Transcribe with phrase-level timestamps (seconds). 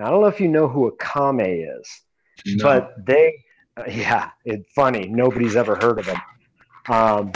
[0.00, 1.86] Now, I don't know if you know who Akamai is,
[2.46, 2.64] no.
[2.64, 3.34] but they,
[3.76, 5.06] uh, yeah, it's funny.
[5.06, 6.16] Nobody's ever heard of them.
[6.88, 7.32] Um,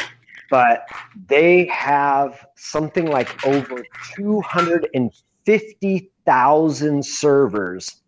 [0.49, 0.87] but
[1.27, 3.85] they have something like over
[4.17, 8.01] 250,000 servers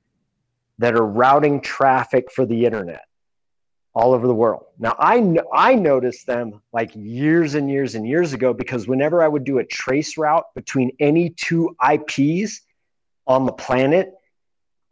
[0.79, 3.03] that are routing traffic for the internet
[3.95, 4.65] all over the world.
[4.79, 9.29] Now I I noticed them like years and years and years ago because whenever I
[9.29, 12.63] would do a trace route between any two IPs
[13.27, 14.15] on the planet,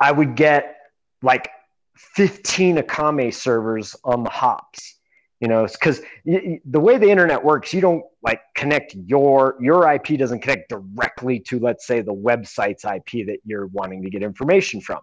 [0.05, 0.77] I would get
[1.23, 1.49] like
[1.97, 4.97] 15 Akamai servers on the hops.
[5.41, 10.19] You know, because the way the internet works, you don't like connect your your IP
[10.19, 14.81] doesn't connect directly to let's say the website's IP that you're wanting to get information
[14.81, 15.01] from.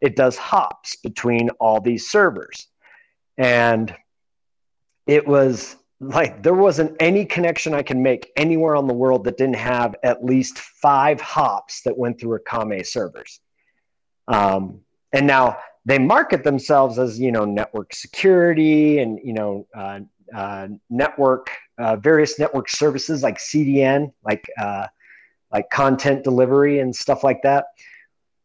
[0.00, 2.66] It does hops between all these servers
[3.38, 3.94] and
[5.06, 9.36] it was like there wasn't any connection I can make anywhere on the world that
[9.36, 13.40] didn't have at least five hops that went through Akamai servers.
[14.32, 14.80] Um,
[15.12, 20.00] and now they market themselves as you know network security and you know uh,
[20.34, 24.86] uh, network uh, various network services like CDN, like uh,
[25.52, 27.66] like content delivery and stuff like that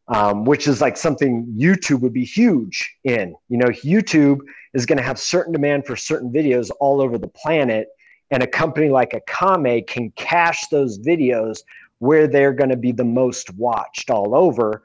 [0.08, 3.36] um, which is like something YouTube would be huge in.
[3.50, 4.39] You know, YouTube
[4.73, 7.88] is going to have certain demand for certain videos all over the planet,
[8.31, 11.59] and a company like Akamai can cache those videos
[12.00, 14.83] where they're going to be the most watched all over.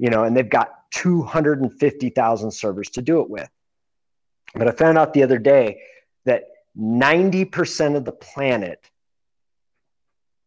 [0.00, 3.50] You know, and they've got 250,000 servers to do it with.
[4.54, 5.82] But I found out the other day
[6.24, 6.44] that
[6.76, 8.90] 90% of the planet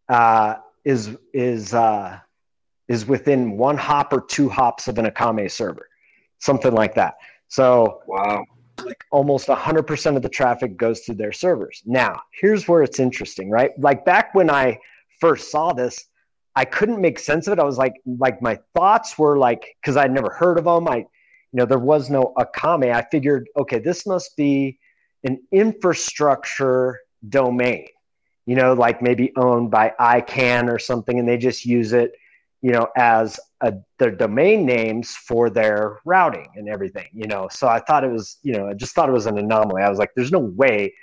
[0.09, 2.19] uh, is is uh,
[2.87, 5.87] is within one hop or two hops of an Akamai server,
[6.39, 7.13] something like that.
[7.47, 8.43] So wow,
[8.83, 11.83] like almost 100% of the traffic goes through their servers.
[11.85, 13.71] Now, here's where it's interesting, right?
[13.77, 14.79] Like back when I
[15.19, 16.05] first saw this,
[16.55, 17.59] I couldn't make sense of it.
[17.59, 20.87] I was like, like my thoughts were like, because I'd never heard of them.
[20.87, 21.07] I, you
[21.53, 22.93] know, there was no Akamai.
[22.93, 24.79] I figured, okay, this must be
[25.23, 27.87] an infrastructure domain,
[28.45, 32.13] you know, like maybe owned by ICANN or something, and they just use it
[32.63, 37.49] you know, as a, their domain names for their routing and everything, you know.
[37.51, 39.83] So I thought it was, you know, I just thought it was an anomaly.
[39.83, 40.93] I was like, there's no way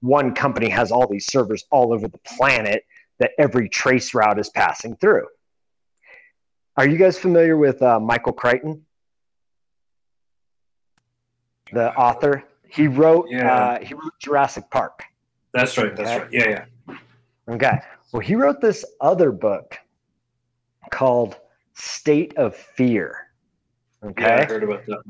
[0.00, 2.84] one company has all these servers all over the planet
[3.18, 5.26] that every trace route is passing through.
[6.76, 8.84] Are you guys familiar with uh, Michael Crichton,
[11.72, 12.44] the author?
[12.68, 13.52] He wrote yeah.
[13.52, 15.02] uh, he wrote Jurassic Park.
[15.52, 15.96] That's right.
[15.96, 16.18] That's okay?
[16.18, 16.32] right.
[16.32, 17.54] Yeah, yeah.
[17.54, 17.78] Okay.
[18.12, 19.76] Well, he wrote this other book
[20.90, 21.36] called
[21.74, 23.16] State of Fear.
[24.04, 24.22] Okay.
[24.22, 25.02] Yeah, I heard about that.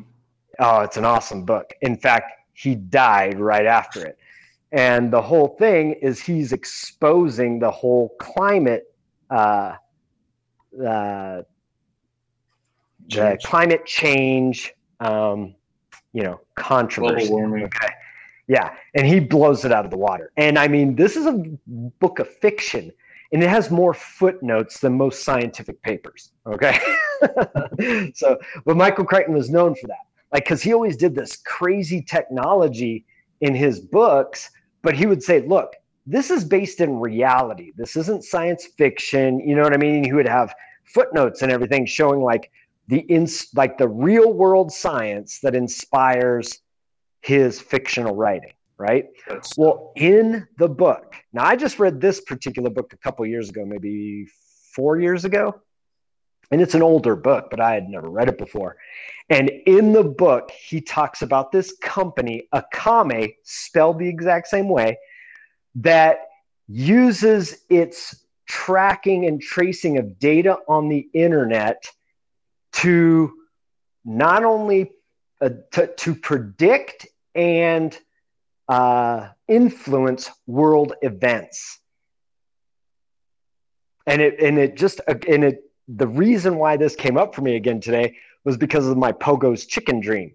[0.59, 1.75] Oh, it's an awesome book.
[1.83, 4.19] In fact, he died right after it.
[4.73, 8.95] And the whole thing is he's exposing the whole climate,
[9.31, 9.75] uh,
[10.85, 11.43] uh,
[13.09, 15.55] the climate change, um,
[16.13, 17.33] you know, controversy.
[17.33, 17.89] Okay.
[18.47, 18.75] Yeah.
[18.95, 20.33] And he blows it out of the water.
[20.37, 22.93] And I mean, this is a book of fiction
[23.33, 26.33] and it has more footnotes than most scientific papers.
[26.47, 26.79] Okay,
[28.15, 32.03] so but Michael Crichton was known for that, like because he always did this crazy
[32.03, 33.05] technology
[33.41, 34.51] in his books,
[34.83, 35.75] but he would say, "Look,
[36.07, 37.73] this is based in reality.
[37.77, 40.05] This isn't science fiction." You know what I mean?
[40.05, 42.51] He would have footnotes and everything showing like
[42.89, 46.61] the ins like the real world science that inspires
[47.21, 49.07] his fictional writing right?
[49.29, 53.51] That's well, in the book, now I just read this particular book a couple years
[53.51, 54.27] ago, maybe
[54.73, 55.61] four years ago.
[56.51, 58.77] And it's an older book, but I had never read it before.
[59.29, 64.99] And in the book, he talks about this company, Akamai, spelled the exact same way,
[65.77, 66.29] that
[66.67, 71.91] uses its tracking and tracing of data on the internet
[72.73, 73.35] to
[74.05, 74.93] not only
[75.41, 77.99] uh, to, to predict and
[78.69, 81.79] uh, influence world events.
[84.07, 87.57] And it and it just and it the reason why this came up for me
[87.57, 90.35] again today was because of my Pogo's chicken dream.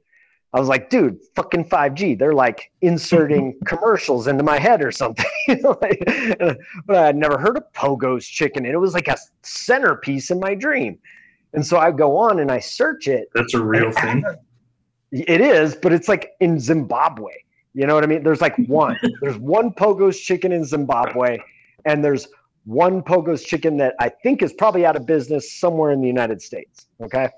[0.53, 2.17] I was like, dude, fucking 5G.
[2.17, 5.25] They're like inserting commercials into my head or something.
[5.63, 5.97] but
[6.89, 8.65] I had never heard of Pogo's chicken.
[8.65, 10.99] And it was like a centerpiece in my dream.
[11.53, 13.29] And so I go on and I search it.
[13.33, 14.23] That's a real thing.
[15.11, 17.31] It is, but it's like in Zimbabwe.
[17.73, 18.23] You know what I mean?
[18.23, 18.99] There's like one.
[19.21, 21.37] there's one Pogo's chicken in Zimbabwe,
[21.85, 22.27] and there's
[22.65, 26.41] one Pogo's chicken that I think is probably out of business somewhere in the United
[26.41, 26.87] States.
[27.01, 27.29] Okay.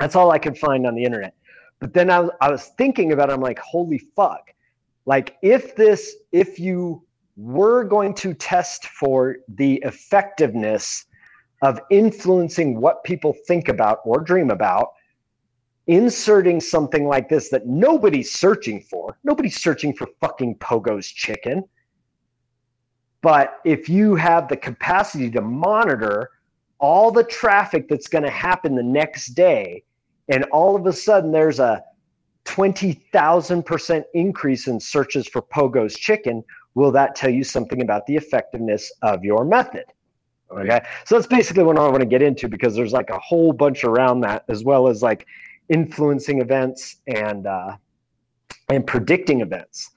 [0.00, 1.34] That's all I could find on the internet.
[1.80, 3.34] But then I was, I was thinking about it.
[3.34, 4.52] I'm like, holy fuck.
[5.06, 7.02] Like, if this, if you
[7.36, 11.06] were going to test for the effectiveness
[11.62, 14.92] of influencing what people think about or dream about
[15.86, 19.18] inserting something like this that nobody's searching for.
[19.24, 21.64] Nobody's searching for fucking Pogo's chicken.
[23.20, 26.30] But if you have the capacity to monitor
[26.78, 29.82] all the traffic that's going to happen the next day,
[30.28, 31.82] and all of a sudden there's a
[32.44, 36.44] 20,000% increase in searches for Pogo's chicken,
[36.74, 39.84] will that tell you something about the effectiveness of your method?
[40.50, 40.80] Okay.
[41.04, 43.84] So that's basically what I want to get into because there's like a whole bunch
[43.84, 45.26] around that, as well as like
[45.68, 47.76] influencing events and uh,
[48.70, 49.90] and predicting events.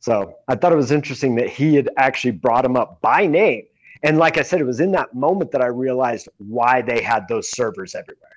[0.00, 3.64] So I thought it was interesting that he had actually brought him up by name.
[4.02, 7.28] And like I said, it was in that moment that I realized why they had
[7.28, 8.28] those servers everywhere.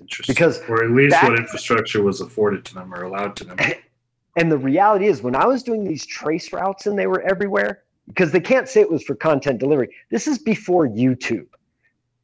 [0.00, 0.32] Interesting.
[0.32, 3.58] Because or at least that, what infrastructure was afforded to them or allowed to them.
[4.36, 7.82] And the reality is, when I was doing these trace routes and they were everywhere,
[8.08, 9.94] because they can't say it was for content delivery.
[10.10, 11.46] This is before YouTube.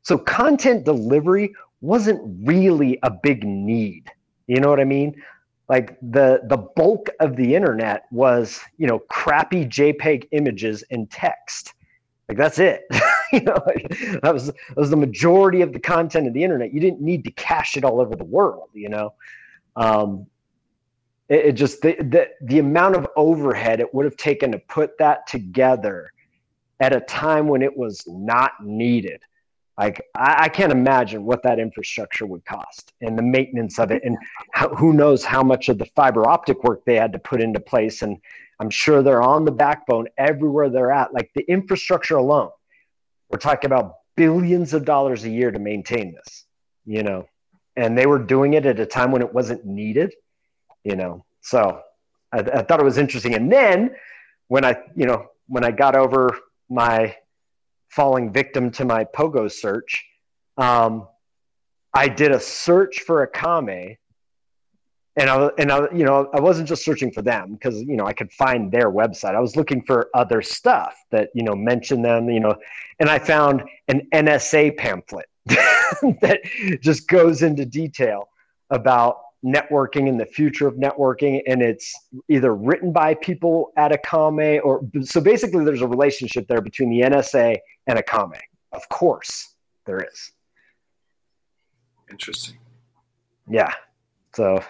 [0.02, 4.10] So content delivery wasn't really a big need.
[4.46, 5.20] You know what I mean?
[5.68, 11.74] Like the the bulk of the internet was, you know, crappy JPEG images and text.
[12.28, 12.82] Like that's it.
[13.32, 13.88] you know, like,
[14.22, 16.72] that was that was the majority of the content of the internet.
[16.72, 19.14] You didn't need to cache it all over the world, you know.
[19.76, 20.26] Um,
[21.28, 24.98] it, it just the, the the amount of overhead it would have taken to put
[24.98, 26.12] that together
[26.80, 29.22] at a time when it was not needed
[29.78, 34.02] like I, I, can't imagine what that infrastructure would cost and the maintenance of it,
[34.04, 34.16] and
[34.52, 37.60] how, who knows how much of the fiber optic work they had to put into
[37.60, 38.02] place.
[38.02, 38.18] And
[38.60, 41.12] I'm sure they're on the backbone everywhere they're at.
[41.12, 42.50] Like the infrastructure alone,
[43.30, 46.44] we're talking about billions of dollars a year to maintain this.
[46.86, 47.26] You know,
[47.76, 50.14] and they were doing it at a time when it wasn't needed.
[50.84, 51.80] You know, so
[52.32, 53.34] I, I thought it was interesting.
[53.34, 53.96] And then
[54.48, 56.38] when I, you know, when I got over
[56.68, 57.16] my
[57.94, 60.04] falling victim to my Pogo search.
[60.56, 61.06] Um,
[61.94, 63.96] I did a search for Akamai,
[65.16, 68.06] and I and I you know I wasn't just searching for them because you know
[68.06, 69.36] I could find their website.
[69.36, 72.56] I was looking for other stuff that you know mentioned them, you know,
[72.98, 76.40] and I found an NSA pamphlet that
[76.80, 78.28] just goes into detail
[78.70, 81.92] about networking and the future of networking and it's
[82.28, 87.00] either written by people at Akamai or so basically there's a relationship there between the
[87.00, 88.40] NSA and Akamai.
[88.72, 89.54] Of course
[89.86, 90.32] there is.
[92.10, 92.56] Interesting.
[93.48, 93.70] Yeah.
[94.34, 94.62] So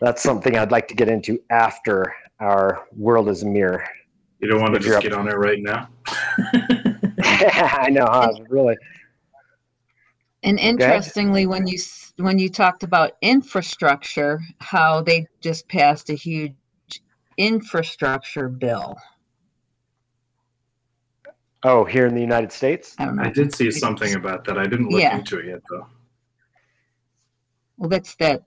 [0.00, 3.84] that's something I'd like to get into after our world is a mirror.
[4.40, 5.88] You don't want to just get on it right now?
[7.22, 8.32] I know, huh?
[8.48, 8.76] Really.
[10.42, 11.46] And interestingly, okay.
[11.46, 11.78] when you
[12.16, 16.54] when you talked about infrastructure, how they just passed a huge
[17.36, 18.96] infrastructure bill.
[21.62, 22.94] Oh, here in the United States?
[22.98, 24.56] I, I did see something about that.
[24.56, 25.18] I didn't look yeah.
[25.18, 25.86] into it yet, though.
[27.76, 28.44] Well, that's that,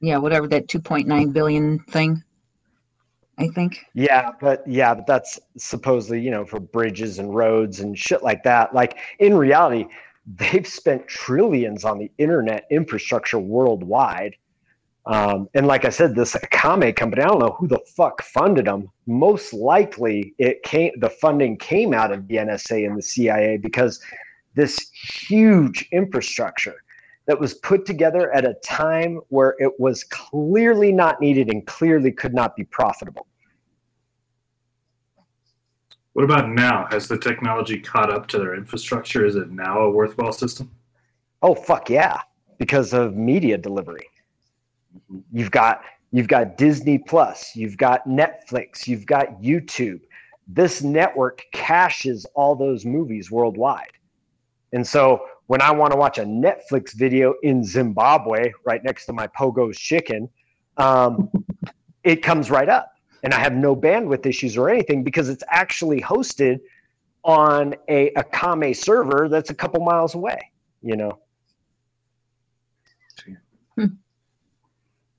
[0.00, 2.22] yeah, whatever that 2.9 billion thing.
[3.38, 3.86] I think.
[3.94, 8.42] Yeah, but yeah, but that's supposedly, you know, for bridges and roads and shit like
[8.42, 8.74] that.
[8.74, 9.86] Like in reality,
[10.26, 14.36] they've spent trillions on the internet infrastructure worldwide.
[15.06, 18.66] Um, and like I said, this Akamai company, I don't know who the fuck funded
[18.66, 18.88] them.
[19.06, 24.00] Most likely, it came the funding came out of the NSA and the CIA because
[24.54, 26.76] this huge infrastructure
[27.26, 32.12] that was put together at a time where it was clearly not needed and clearly
[32.12, 33.26] could not be profitable.
[36.20, 36.86] What about now?
[36.90, 39.24] Has the technology caught up to their infrastructure?
[39.24, 40.70] Is it now a worthwhile system?
[41.40, 42.20] Oh fuck yeah!
[42.58, 44.06] Because of media delivery,
[44.94, 45.20] mm-hmm.
[45.32, 45.80] you've got
[46.12, 50.02] you've got Disney Plus, you've got Netflix, you've got YouTube.
[50.46, 53.92] This network caches all those movies worldwide,
[54.74, 59.14] and so when I want to watch a Netflix video in Zimbabwe, right next to
[59.14, 60.28] my Pogo's chicken,
[60.76, 61.30] um,
[62.04, 66.00] it comes right up and I have no bandwidth issues or anything because it's actually
[66.00, 66.60] hosted
[67.24, 70.50] on a Akamai server that's a couple miles away,
[70.82, 71.18] you know.
[73.76, 73.86] Hmm.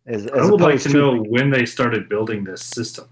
[0.07, 3.07] As, as I would like to, to know when they started building this system.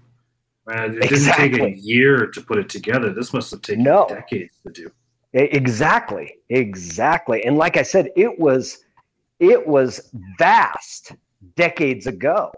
[0.66, 1.48] Man, it exactly.
[1.48, 3.12] didn't take a year to put it together.
[3.12, 4.06] This must have taken no.
[4.08, 4.90] decades to do.
[5.32, 7.44] Exactly, exactly.
[7.44, 8.84] And like I said, it was
[9.38, 11.12] it was vast
[11.56, 12.52] decades ago.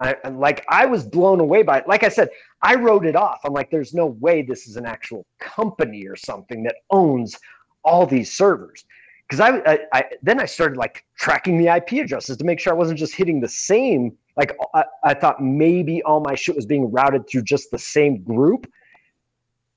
[0.00, 1.88] I, like I was blown away by it.
[1.88, 2.30] Like I said,
[2.62, 3.40] I wrote it off.
[3.44, 7.38] I'm like, there's no way this is an actual company or something that owns
[7.84, 8.84] all these servers.
[9.28, 12.72] Because I, I, I, then I started like tracking the IP addresses to make sure
[12.72, 14.16] I wasn't just hitting the same.
[14.36, 18.22] Like I, I thought maybe all my shit was being routed through just the same
[18.22, 18.66] group.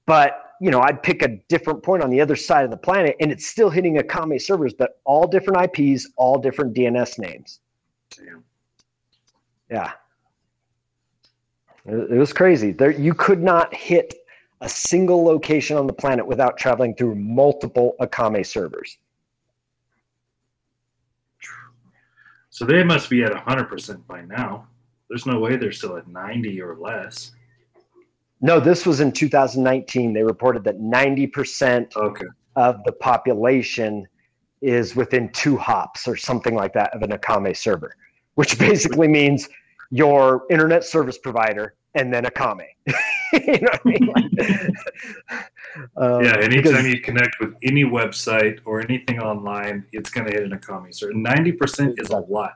[0.06, 3.18] but you know, I'd pick a different point on the other side of the planet
[3.20, 7.60] and it's still hitting Akamai servers, but all different IPs, all different DNS names.
[8.16, 8.46] Damn.
[9.70, 9.92] Yeah.
[11.86, 12.72] It was crazy.
[12.72, 14.14] There, you could not hit
[14.62, 18.98] a single location on the planet without traveling through multiple Akamai servers.
[22.50, 24.68] So they must be at 100% by now.
[25.10, 27.32] There's no way they're still at 90 or less.
[28.42, 30.14] No, this was in 2019.
[30.14, 32.26] They reported that 90% okay.
[32.56, 34.08] of the population
[34.62, 37.96] is within two hops or something like that of an Akamai server,
[38.36, 39.50] which basically means
[39.94, 42.66] your internet service provider and then Akamai.
[43.34, 44.14] you know what I mean?
[45.98, 50.34] um, yeah, anytime because, you connect with any website or anything online, it's going to
[50.34, 51.14] hit an Akamai server.
[51.14, 52.54] Ninety percent is a lot.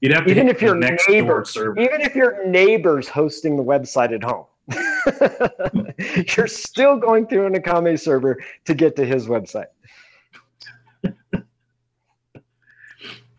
[0.00, 1.44] You'd have to even if your neighbor,
[1.78, 4.46] even if your neighbor's hosting the website at home.
[6.36, 9.66] You're still going through an Akamai server to get to his website.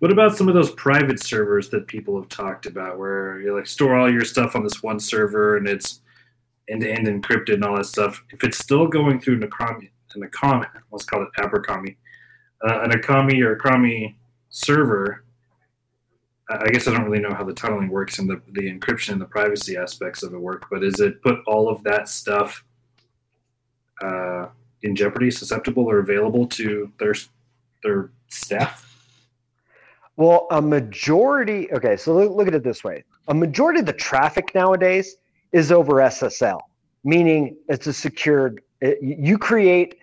[0.02, 3.68] What about some of those private servers that people have talked about where you like
[3.68, 6.02] store all your stuff on this one server and it's
[6.68, 8.24] end to end encrypted and all that stuff?
[8.32, 12.00] If it's still going through Nakami, Akamai let's call it Abercrombie,
[12.68, 14.16] uh, an Akamai or Akamai
[14.50, 15.24] server,
[16.50, 19.22] I guess I don't really know how the tunneling works and the, the encryption and
[19.22, 22.64] the privacy aspects of it work, but is it put all of that stuff
[24.02, 24.48] uh,
[24.82, 27.14] in jeopardy, susceptible, or available to their
[27.84, 28.91] their staff?
[30.22, 31.72] Well, a majority.
[31.74, 35.16] Okay, so look, at it this way: a majority of the traffic nowadays
[35.52, 36.60] is over SSL,
[37.04, 38.62] meaning it's a secured.
[38.82, 39.98] It, you create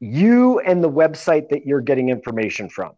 [0.00, 2.94] you and the website that you're getting information from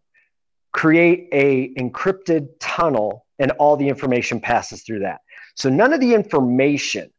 [0.71, 5.21] create a encrypted tunnel and all the information passes through that.
[5.53, 7.11] So none of the information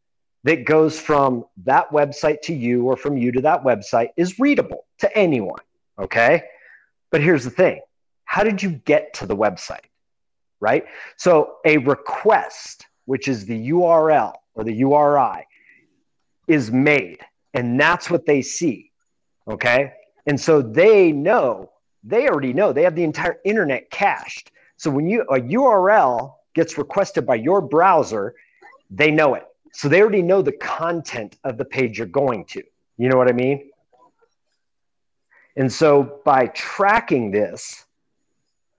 [0.42, 4.86] that goes from that website to you or from you to that website is readable
[4.98, 5.60] to anyone.
[6.00, 6.42] Okay.
[7.12, 7.80] But here's the thing
[8.36, 9.86] how did you get to the website?
[10.60, 10.84] Right.
[11.16, 15.46] So a request, which is the URL or the URI,
[16.46, 17.20] is made,
[17.54, 18.92] and that's what they see.
[19.48, 19.94] Okay.
[20.26, 21.70] And so they know
[22.04, 24.52] they already know they have the entire internet cached.
[24.76, 28.34] So when you a URL gets requested by your browser,
[28.90, 29.46] they know it.
[29.72, 32.62] So they already know the content of the page you're going to.
[32.98, 33.70] You know what I mean?
[35.56, 37.85] And so by tracking this,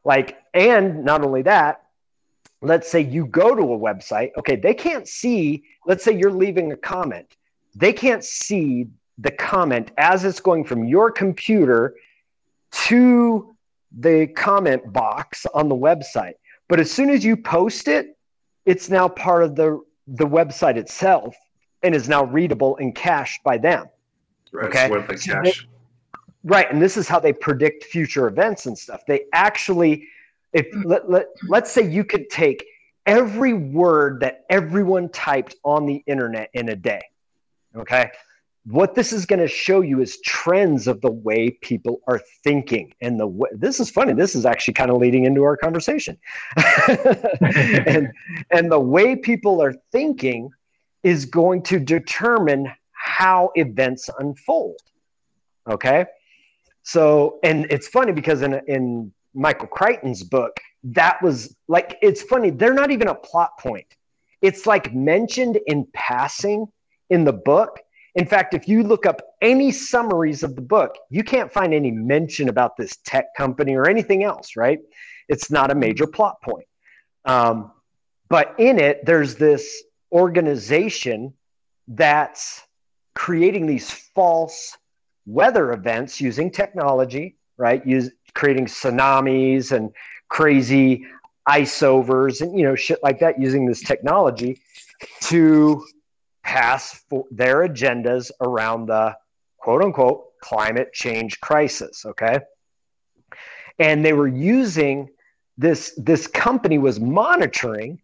[0.08, 1.84] like, and not only that,
[2.62, 6.72] let's say you go to a website, okay, they can't see, let's say you're leaving
[6.72, 7.36] a comment,
[7.76, 8.88] they can't see
[9.18, 11.94] the comment as it's going from your computer
[12.72, 13.54] to
[14.00, 16.36] the comment box on the website.
[16.70, 18.18] But as soon as you post it,
[18.66, 21.36] it's now part of the, the website itself
[21.84, 23.88] and is now readable and cached by them.
[24.54, 25.18] Right, okay.
[25.18, 25.54] So they,
[26.48, 26.72] right.
[26.72, 29.02] And this is how they predict future events and stuff.
[29.08, 30.08] They actually,
[30.54, 30.86] if mm.
[30.86, 32.66] let, let, let's say you could take
[33.06, 37.02] every word that everyone typed on the internet in a day.
[37.76, 38.12] Okay
[38.68, 42.94] what this is going to show you is trends of the way people are thinking
[43.00, 46.18] and the way, this is funny this is actually kind of leading into our conversation
[47.42, 48.12] and
[48.52, 50.50] and the way people are thinking
[51.04, 54.80] is going to determine how events unfold
[55.70, 56.06] okay
[56.88, 62.50] so and it's funny because in in michael crichton's book that was like it's funny
[62.50, 63.96] they're not even a plot point
[64.42, 66.66] it's like mentioned in passing
[67.10, 67.80] in the book
[68.18, 71.92] in fact, if you look up any summaries of the book, you can't find any
[71.92, 74.80] mention about this tech company or anything else, right?
[75.30, 76.66] It's not a major plot point.
[77.26, 77.72] Um,
[78.28, 81.32] but in it, there's this organization
[81.88, 82.64] that's
[83.14, 84.76] creating these false
[85.28, 87.86] weather events using technology, right?
[87.86, 89.92] Use, creating tsunamis and
[90.30, 91.06] crazy
[91.46, 94.60] ice overs and you know shit like that using this technology
[95.22, 95.82] to
[96.44, 99.16] pass their agendas around the
[99.58, 102.06] quote unquote climate change crisis.
[102.06, 102.40] Okay.
[103.80, 105.10] And they were using
[105.58, 108.00] this, this company was monitoring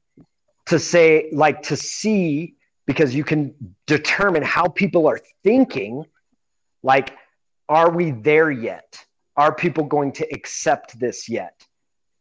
[0.66, 3.54] to say, like, to see, because you can
[3.88, 6.06] determine how people are thinking,
[6.84, 7.16] like,
[7.70, 9.04] are we there yet?
[9.36, 11.66] Are people going to accept this yet?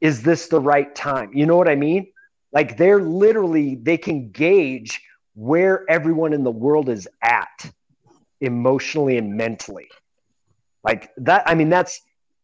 [0.01, 1.31] Is this the right time?
[1.35, 2.07] You know what I mean?
[2.53, 5.01] Like, they're literally, they can gauge
[5.35, 7.73] where everyone in the world is at
[8.41, 9.89] emotionally and mentally.
[10.85, 12.01] Like that, I mean, that's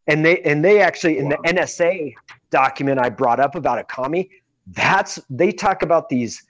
[0.06, 2.14] and they and they actually in the NSA
[2.50, 4.28] document I brought up about Akamai,
[4.68, 6.42] that's they talk about these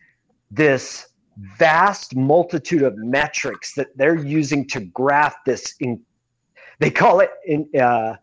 [0.51, 1.08] this
[1.57, 6.01] vast multitude of metrics that they're using to graph this in
[6.81, 8.15] they call it in uh,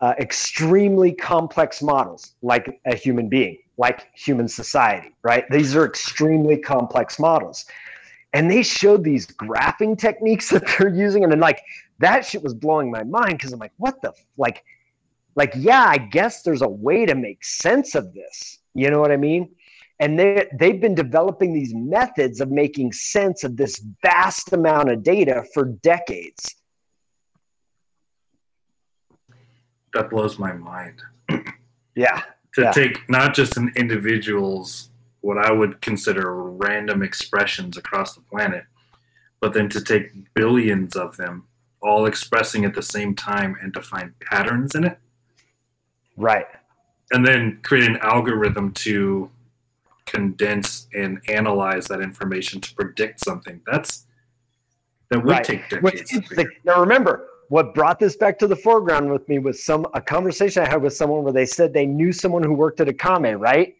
[0.00, 5.44] uh, extremely complex models like a human being like human society right?
[5.50, 7.64] These are extremely complex models.
[8.34, 11.62] And they showed these graphing techniques that they're using and then like
[11.98, 14.64] that shit was blowing my mind because i'm like what the like
[15.34, 18.58] like yeah i guess there's a way to make sense of this.
[18.74, 19.50] You know what i mean
[20.02, 25.02] and they they've been developing these methods of making sense of this vast amount of
[25.02, 26.56] data for decades.
[29.94, 31.02] That blows my mind.
[31.94, 32.22] Yeah
[32.54, 32.70] to Yeah.
[32.72, 34.90] take not just an individual's
[35.20, 38.64] what I would consider random expressions across the planet,
[39.40, 41.46] but then to take billions of them
[41.80, 44.98] all expressing at the same time and to find patterns in it,
[46.16, 46.46] right.
[47.12, 49.30] And then create an algorithm to
[50.12, 53.60] condense and analyze that information to predict something.
[53.70, 54.06] That's
[55.10, 55.44] that would Right.
[55.44, 56.10] take decades.
[56.10, 56.52] to interesting, figure.
[56.64, 60.62] now remember, what brought this back to the foreground with me was some a conversation
[60.64, 63.38] I had with someone where they said they knew someone who worked at a comment,
[63.40, 63.74] right?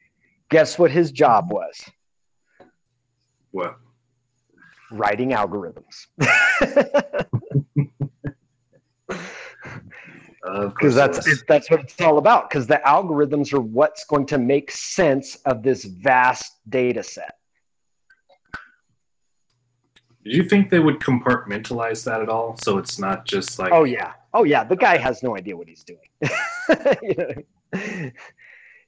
[0.50, 1.74] Guess what his job was?
[3.52, 3.78] What?
[4.90, 6.06] Writing algorithms.
[10.44, 12.50] Of Because course it that's that's what it's all about.
[12.50, 17.38] Because the algorithms are what's going to make sense of this vast data set.
[20.24, 22.56] Did you think they would compartmentalize that at all?
[22.62, 24.12] So it's not just like Oh yeah.
[24.34, 24.64] Oh yeah.
[24.64, 26.08] The guy has no idea what he's doing.
[27.02, 28.10] You know?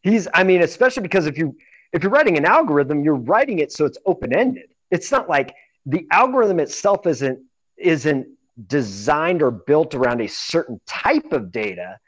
[0.03, 1.57] He's I mean, especially because if you
[1.93, 4.75] if you're writing an algorithm, you're writing it so it's open-ended.
[4.91, 5.55] It's not like
[5.87, 7.39] the algorithm itself isn't
[7.79, 8.27] isn't
[8.67, 11.99] designed or built around a certain type of data.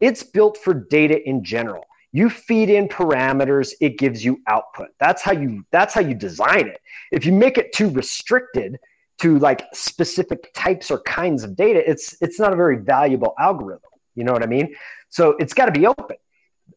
[0.00, 1.84] It's built for data in general.
[2.12, 4.88] You feed in parameters, it gives you output.
[4.98, 6.80] That's how you that's how you design it.
[7.12, 8.78] If you make it too restricted,
[9.18, 13.90] to like specific types or kinds of data, it's it's not a very valuable algorithm.
[14.14, 14.74] You know what I mean?
[15.10, 16.16] So it's got to be open,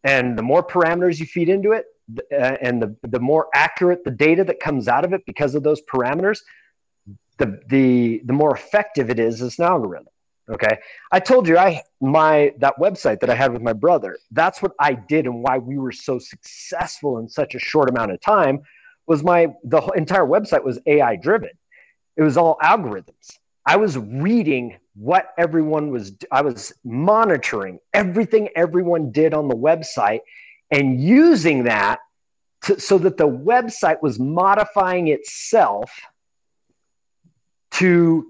[0.03, 1.85] and the more parameters you feed into it,
[2.31, 5.63] uh, and the the more accurate the data that comes out of it because of
[5.63, 6.39] those parameters,
[7.41, 10.08] the the the more effective it is as an algorithm.
[10.49, 10.75] Okay,
[11.12, 14.17] I told you I my that website that I had with my brother.
[14.32, 18.12] That's what I did, and why we were so successful in such a short amount
[18.12, 18.62] of time
[19.08, 21.51] was my the entire website was AI driven
[22.17, 29.12] it was all algorithms i was reading what everyone was i was monitoring everything everyone
[29.12, 30.19] did on the website
[30.71, 31.99] and using that
[32.63, 35.91] to, so that the website was modifying itself
[37.71, 38.27] to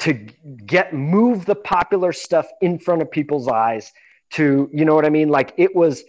[0.00, 3.92] to get move the popular stuff in front of people's eyes
[4.30, 6.04] to you know what i mean like it was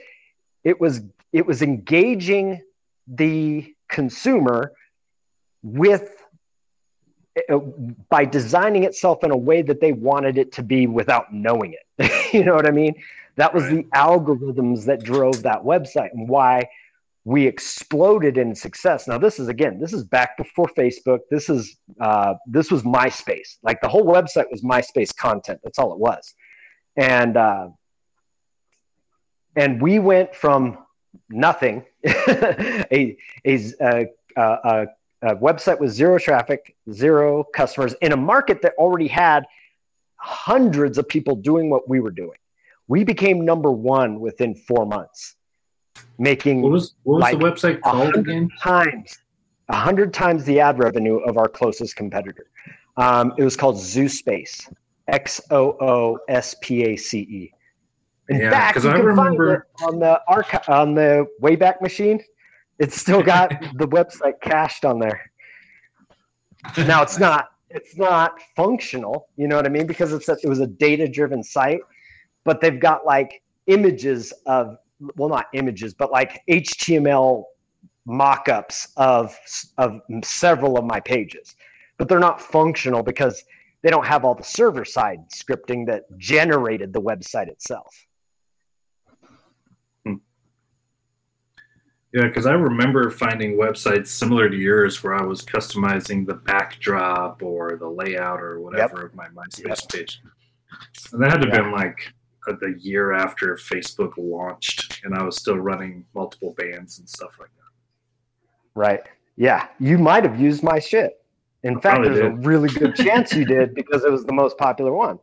[0.64, 1.02] it was
[1.34, 2.62] it was engaging
[3.08, 4.74] the consumer
[5.64, 6.20] with
[7.50, 7.58] uh,
[8.10, 12.12] by designing itself in a way that they wanted it to be without knowing it.
[12.34, 12.96] you know what I mean?
[13.36, 16.70] That was the algorithms that drove that website and why
[17.30, 19.08] we exploded in success.
[19.08, 21.20] Now, this is again, this is back before Facebook.
[21.30, 23.58] This is uh, this was MySpace.
[23.62, 25.60] Like the whole website was MySpace content.
[25.64, 26.34] That's all it was,
[26.98, 27.68] and uh,
[29.56, 30.80] and we went from
[31.30, 33.16] nothing, a
[33.46, 34.88] a, a, a
[35.22, 39.46] a website with zero traffic, zero customers in a market that already had
[40.16, 42.40] hundreds of people doing what we were doing.
[42.88, 45.36] We became number one within four months,
[46.18, 48.50] making What was what was Like the website called again?
[48.62, 49.18] times,
[49.70, 52.46] a hundred times the ad revenue of our closest competitor.
[52.98, 54.72] Um, it was called XooSpace,
[55.08, 57.52] X O O S P A C E.
[58.30, 61.82] In Yeah, fact, you I can remember- find it on the archi- on the Wayback
[61.82, 62.22] Machine.
[62.78, 65.20] It's still got the website cached on there.
[66.78, 69.86] Now it's not it's not functional, you know what I mean?
[69.88, 71.82] Because it's a, it was a data driven site,
[72.44, 74.78] but they've got like images of
[75.16, 77.44] well not images, but like HTML
[78.06, 79.38] mock-ups of
[79.78, 81.56] of several of my pages.
[81.98, 83.44] But they're not functional because
[83.82, 87.94] they don't have all the server side scripting that generated the website itself.
[90.06, 90.16] Hmm.
[92.14, 97.42] Yeah, because I remember finding websites similar to yours where I was customizing the backdrop
[97.44, 100.22] or the layout or whatever of my MySpace page.
[101.14, 101.62] And that had to have Yeah.
[101.64, 102.14] been like
[102.48, 107.36] Uh, the year after Facebook launched, and I was still running multiple bands and stuff
[107.40, 108.80] like that.
[108.80, 109.02] Right.
[109.36, 109.68] Yeah.
[109.80, 111.20] You might have used my shit.
[111.64, 114.58] In I fact, there's a really good chance you did because it was the most
[114.58, 115.20] popular one.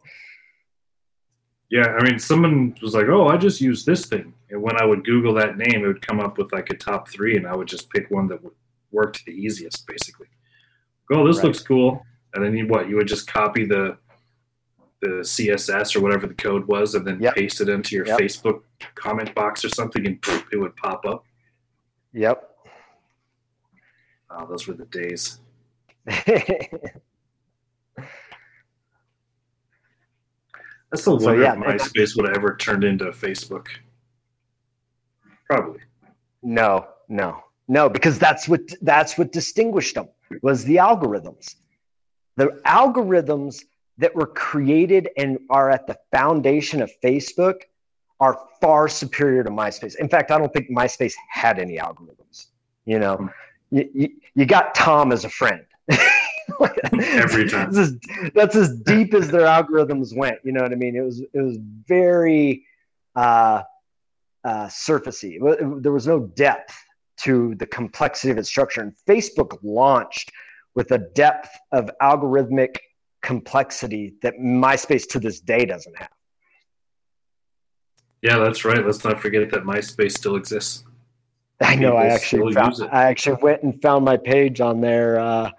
[1.70, 4.84] Yeah, I mean, someone was like, "Oh, I just used this thing," and when I
[4.84, 7.56] would Google that name, it would come up with like a top three, and I
[7.56, 8.54] would just pick one that w-
[8.92, 10.28] worked the easiest, basically.
[11.12, 11.46] Oh, this right.
[11.46, 12.88] looks cool, and then you what?
[12.88, 13.98] You would just copy the
[15.02, 17.34] the CSS or whatever the code was, and then yep.
[17.34, 18.18] paste it into your yep.
[18.18, 18.62] Facebook
[18.94, 21.24] comment box or something, and poof, it would pop up.
[22.12, 22.50] Yep.
[24.30, 25.38] Oh, those were the days.
[26.06, 26.70] That's
[31.04, 33.66] the wonder so, yeah, if MySpace would have ever turned into Facebook.
[35.46, 35.80] Probably.
[36.42, 40.08] No, no, no, because that's what that's what distinguished them
[40.42, 41.54] was the algorithms.
[42.36, 43.62] The algorithms
[43.98, 47.62] that were created and are at the foundation of Facebook
[48.20, 49.96] are far superior to MySpace.
[49.96, 52.46] In fact, I don't think MySpace had any algorithms.
[52.84, 53.26] You know, hmm.
[53.70, 55.64] you, you, you got Tom as a friend.
[56.92, 57.72] Every time.
[57.72, 57.98] That's as,
[58.34, 60.38] that's as deep as their algorithms went.
[60.44, 60.96] You know what I mean?
[60.96, 62.64] It was it was very
[63.14, 63.62] uh,
[64.44, 65.38] uh, surfacey.
[65.82, 66.74] There was no depth
[67.18, 68.82] to the complexity of its structure.
[68.82, 70.30] And Facebook launched
[70.74, 72.76] with a depth of algorithmic
[73.26, 76.08] complexity that MySpace to this day doesn't have.
[78.22, 78.86] Yeah, that's right.
[78.86, 80.84] Let's not forget that MySpace still exists.
[81.60, 81.90] I know.
[81.90, 85.18] People I actually found, I actually went and found my page on there.
[85.18, 85.50] Uh,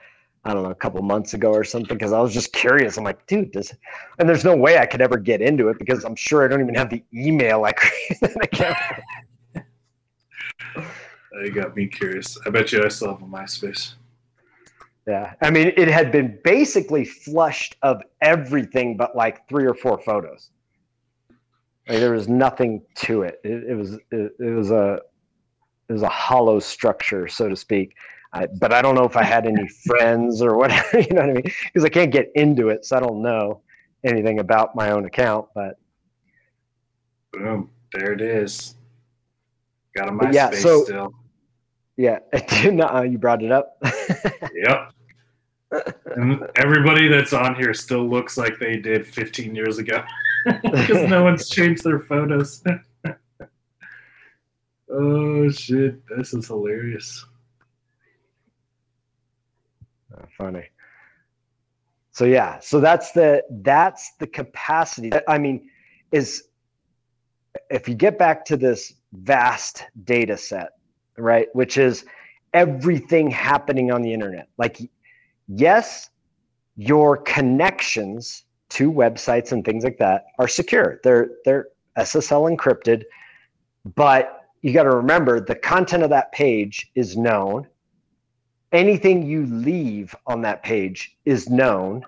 [0.45, 2.97] I don't know, a couple months ago or something, because I was just curious.
[2.97, 3.75] I'm like, dude, this,
[4.17, 6.61] and there's no way I could ever get into it because I'm sure I don't
[6.61, 8.77] even have the email I created account.
[11.33, 12.37] you got me curious.
[12.45, 13.95] I bet you I still have a MySpace.
[15.07, 19.97] Yeah, I mean, it had been basically flushed of everything but like three or four
[19.99, 20.49] photos.
[21.87, 23.39] Like, there was nothing to it.
[23.45, 24.99] It, it was it, it was a
[25.87, 27.95] it was a hollow structure, so to speak.
[28.33, 31.29] I, but I don't know if I had any friends or whatever, you know what
[31.29, 31.51] I mean?
[31.63, 33.61] Because I can't get into it, so I don't know
[34.03, 35.47] anything about my own account.
[35.55, 35.79] But
[37.31, 38.75] boom, there it is.
[39.95, 41.13] Got a MySpace yeah, so, still.
[41.95, 42.19] Yeah,
[42.71, 43.81] no, you brought it up.
[44.53, 44.91] yep.
[46.15, 50.03] And everybody that's on here still looks like they did 15 years ago
[50.45, 52.63] because no one's changed their photos.
[54.91, 57.25] oh shit, this is hilarious
[60.19, 60.63] oh, funny.
[62.11, 65.11] So yeah, so that's the that's the capacity.
[65.27, 65.69] I mean,
[66.11, 66.47] is
[67.69, 70.69] if you get back to this vast data set,
[71.17, 72.05] right, which is
[72.53, 74.47] everything happening on the internet.
[74.57, 74.79] Like,
[75.47, 76.09] yes,
[76.75, 80.99] your connections to websites and things like that are secure.
[81.03, 83.03] They're they're SSL encrypted,
[83.95, 87.67] but you got to remember the content of that page is known
[88.71, 92.03] anything you leave on that page is known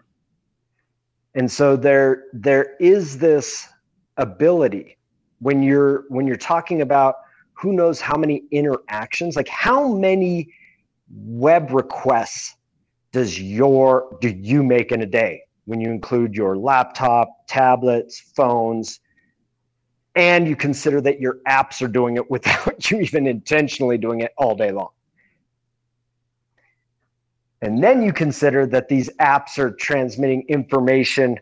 [1.36, 3.70] and so there there is this
[4.18, 4.98] ability
[5.40, 7.16] when you're when you're talking about
[7.54, 10.52] who knows how many interactions like how many
[11.10, 12.56] web requests
[13.12, 19.00] does your do you make in a day when you include your laptop tablets phones
[20.16, 24.32] and you consider that your apps are doing it without you even intentionally doing it
[24.38, 24.90] all day long
[27.62, 31.38] and then you consider that these apps are transmitting information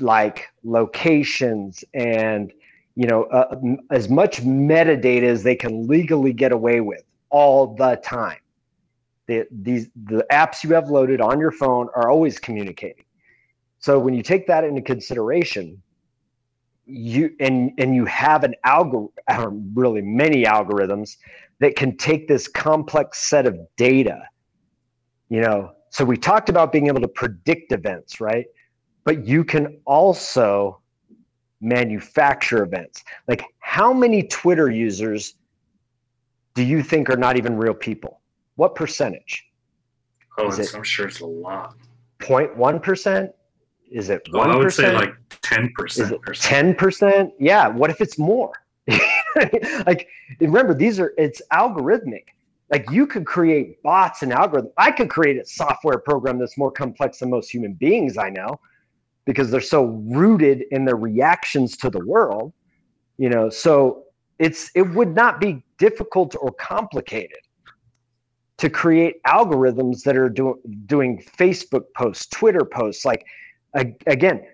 [0.00, 2.52] like locations and
[2.94, 3.56] you know uh,
[3.90, 8.38] as much metadata as they can legally get away with all the time.
[9.28, 13.04] The, these the apps you have loaded on your phone are always communicating.
[13.78, 15.80] So when you take that into consideration,
[16.86, 21.18] you and and you have an algorithm, um, really many algorithms
[21.60, 24.22] that can take this complex set of data
[25.28, 25.72] you know.
[25.90, 28.46] So we talked about being able to predict events right?
[29.04, 30.80] But you can also
[31.60, 33.04] manufacture events.
[33.26, 35.34] Like how many twitter users
[36.54, 38.20] do you think are not even real people
[38.58, 39.46] what percentage?
[40.36, 41.76] Oh it, i'm sure it's a lot.
[42.18, 43.30] 0.1%
[43.90, 44.30] is it 1%?
[44.34, 48.52] Oh, i would say like 10% is it 10% yeah what if it's more?
[49.86, 50.08] Like
[50.40, 52.24] remember these are it's algorithmic.
[52.72, 54.72] Like you could create bots and algorithms.
[54.76, 58.58] I could create a software program that's more complex than most human beings I know
[59.26, 59.84] because they're so
[60.20, 62.52] rooted in their reactions to the world.
[63.18, 64.04] You know, so
[64.40, 67.38] it's it would not be difficult or complicated
[68.58, 73.24] to create algorithms that are doing doing Facebook posts, Twitter posts, like
[73.74, 74.46] again,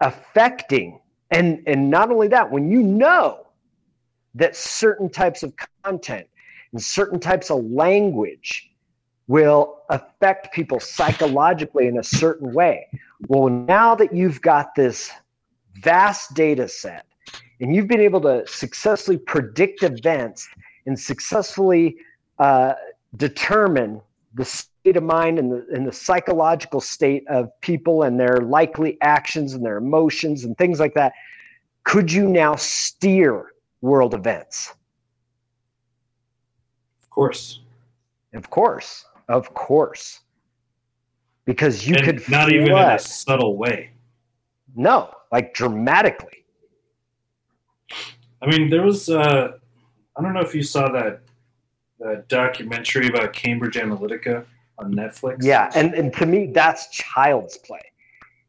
[0.00, 3.46] affecting and and not only that, when you know
[4.34, 6.26] that certain types of content
[6.72, 8.70] and certain types of language
[9.28, 12.86] will affect people psychologically in a certain way.
[13.28, 15.10] Well, now that you've got this
[15.76, 17.06] vast data set
[17.60, 20.48] and you've been able to successfully predict events
[20.86, 21.96] and successfully
[22.38, 22.74] uh,
[23.16, 24.00] determine
[24.34, 28.98] the state of mind and the, and the psychological state of people and their likely
[29.02, 31.12] actions and their emotions and things like that,
[31.84, 34.74] could you now steer world events?
[37.02, 37.60] Of course.
[38.32, 39.04] Of course.
[39.28, 40.20] Of course.
[41.44, 42.52] Because you and could not flood.
[42.52, 43.90] even in a subtle way.
[44.74, 46.44] No, like dramatically.
[48.40, 49.52] I mean, there was uh,
[50.16, 51.20] I don't know if you saw that that
[52.28, 54.44] documentary about Cambridge Analytica
[54.78, 55.38] on Netflix.
[55.44, 57.80] Yeah, and, and to me that's child's play.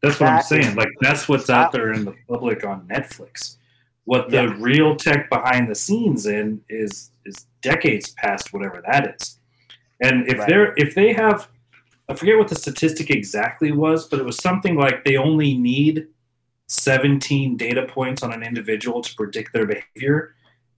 [0.02, 0.64] That's what I'm saying.
[0.68, 3.56] is- Like that's what's out there in the public on Netflix.
[4.04, 4.56] What the Yeah.
[4.58, 9.38] real tech behind the scenes in is is decades past whatever that is.
[10.02, 10.48] And if Right.
[10.48, 11.48] they're if they have
[12.06, 16.08] I forget what the statistic exactly was, but it was something like they only need
[16.66, 20.34] 17 data points on an individual to predict their behavior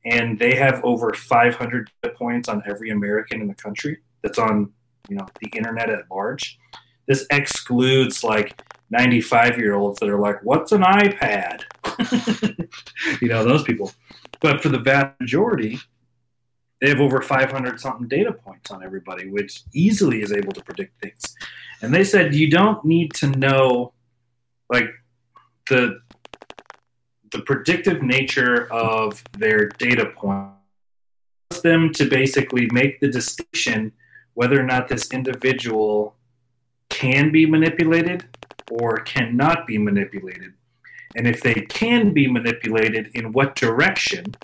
[0.06, 4.72] and they have over 500 data points on every American in the country that's on,
[5.08, 6.58] you know, the internet at large.
[7.08, 11.62] This excludes like 95 year olds that are like, what's an iPad?
[13.20, 13.92] you know, those people.
[14.40, 15.78] But for the vast majority,
[16.80, 21.00] they have over 500 something data points on everybody, which easily is able to predict
[21.02, 21.34] things.
[21.82, 23.92] And they said you don't need to know,
[24.70, 24.88] like,
[25.68, 26.00] the
[27.32, 30.50] the predictive nature of their data point
[31.50, 33.92] allows them to basically make the distinction
[34.34, 36.14] whether or not this individual
[36.88, 38.24] can be manipulated
[38.70, 40.52] or cannot be manipulated.
[41.16, 44.36] And if they can be manipulated, in what direction?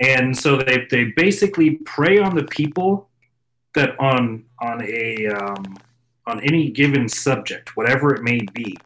[0.00, 3.08] And so they, they basically prey on the people
[3.74, 5.76] that on on a um,
[6.26, 8.76] on any given subject, whatever it may be,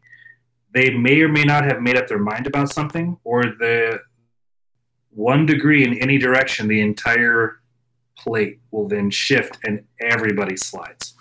[0.76, 3.98] they may or may not have made up their mind about something, or the
[5.08, 7.60] one degree in any direction, the entire
[8.18, 11.14] plate will then shift and everybody slides.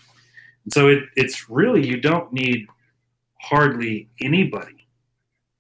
[0.65, 2.67] And so it, it's really, you don't need
[3.39, 4.87] hardly anybody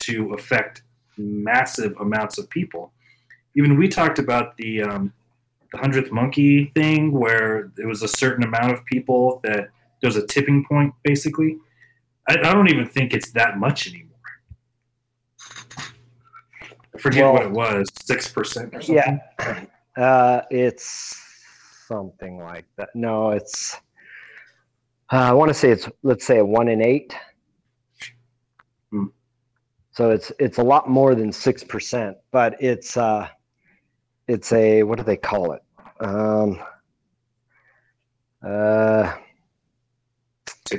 [0.01, 0.83] to affect
[1.17, 2.91] massive amounts of people.
[3.55, 5.13] Even we talked about the, um,
[5.71, 9.69] the 100th monkey thing where it was a certain amount of people that
[10.01, 11.59] there was a tipping point basically.
[12.27, 14.11] I, I don't even think it's that much anymore.
[15.77, 18.95] I forget Well- what it was, 6% or something.
[18.95, 19.65] Yeah.
[19.97, 21.21] Uh, it's
[21.87, 22.89] something like that.
[22.95, 23.77] No, it's.
[25.11, 27.15] Uh, I want to say it's let's say a one in eight.
[28.91, 29.05] Hmm.
[29.91, 33.29] So it's it's a lot more than six percent, but it's uh,
[34.27, 35.61] it's a what do they call it?
[36.01, 36.59] Um,
[38.43, 39.13] uh,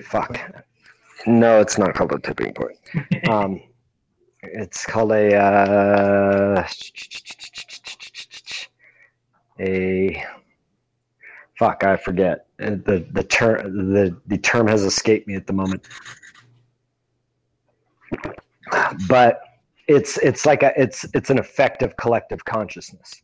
[0.04, 0.38] fuck.
[1.26, 2.78] No, it's not called a tipping point.
[3.28, 3.60] Um,
[4.42, 6.68] it's called a uh,
[9.58, 10.24] a
[11.58, 11.82] fuck.
[11.84, 13.92] I forget Uh, the the term.
[13.92, 15.86] The the term has escaped me at the moment.
[19.08, 19.40] But
[19.88, 23.22] it's it's like a it's it's an effect of collective consciousness.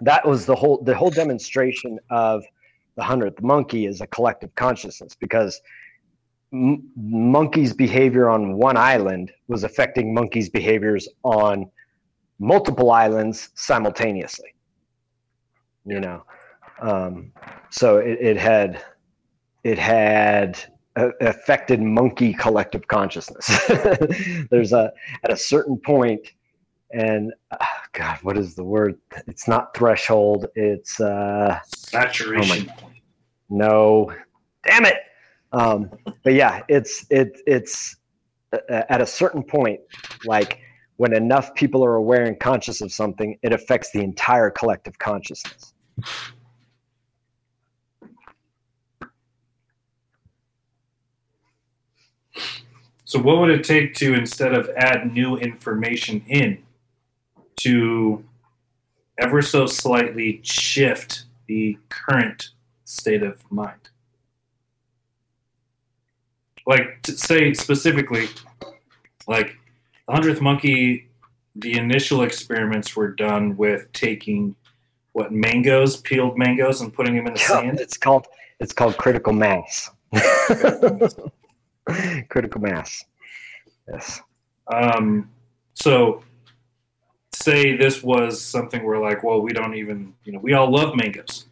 [0.00, 2.44] That was the whole the whole demonstration of
[2.96, 5.60] the hundredth monkey is a collective consciousness because
[6.52, 11.70] m- monkeys' behavior on one island was affecting monkeys' behaviors on
[12.38, 14.54] multiple islands simultaneously.
[15.84, 16.24] You know,
[16.80, 17.32] um,
[17.70, 18.84] so it, it had
[19.64, 20.58] it had
[21.20, 23.48] affected monkey collective consciousness.
[24.50, 24.92] There's a
[25.24, 26.28] at a certain point,
[26.92, 28.98] and uh, God, what is the word?
[29.26, 30.46] It's not threshold.
[30.54, 32.92] It's uh, Saturation point.
[33.48, 34.12] no,
[34.64, 34.98] damn it.
[35.52, 35.90] Um,
[36.24, 37.96] but yeah, it's it it's
[38.52, 39.80] uh, at a certain point,
[40.24, 40.60] like
[40.96, 45.72] when enough people are aware and conscious of something, it affects the entire collective consciousness.
[53.04, 56.62] So, what would it take to instead of add new information in
[57.56, 58.24] to
[59.18, 62.50] ever so slightly shift the current
[62.84, 63.91] state of mind?
[66.66, 68.28] Like, to say specifically,
[69.26, 69.56] like
[70.06, 71.08] the hundredth monkey,
[71.56, 74.54] the initial experiments were done with taking
[75.12, 77.80] what mangoes, peeled mangoes, and putting them in the sand.
[77.80, 78.26] It's called
[78.60, 79.90] it's called critical mass.
[82.28, 83.04] critical mass.
[83.90, 84.20] Yes.
[84.72, 85.28] Um,
[85.74, 86.22] so,
[87.32, 90.94] say this was something where, like, well, we don't even, you know, we all love
[90.94, 91.46] mangoes,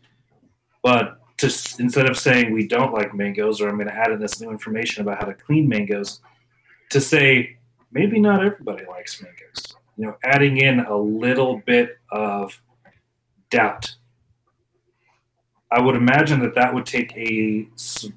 [0.83, 1.46] but to
[1.79, 4.50] instead of saying we don't like mangoes, or I'm going to add in this new
[4.50, 6.20] information about how to clean mangoes,
[6.90, 7.57] to say
[7.90, 9.76] maybe not everybody likes mangoes.
[9.96, 12.61] You know, adding in a little bit of
[13.50, 13.94] doubt.
[15.72, 17.68] I would imagine that that would take a,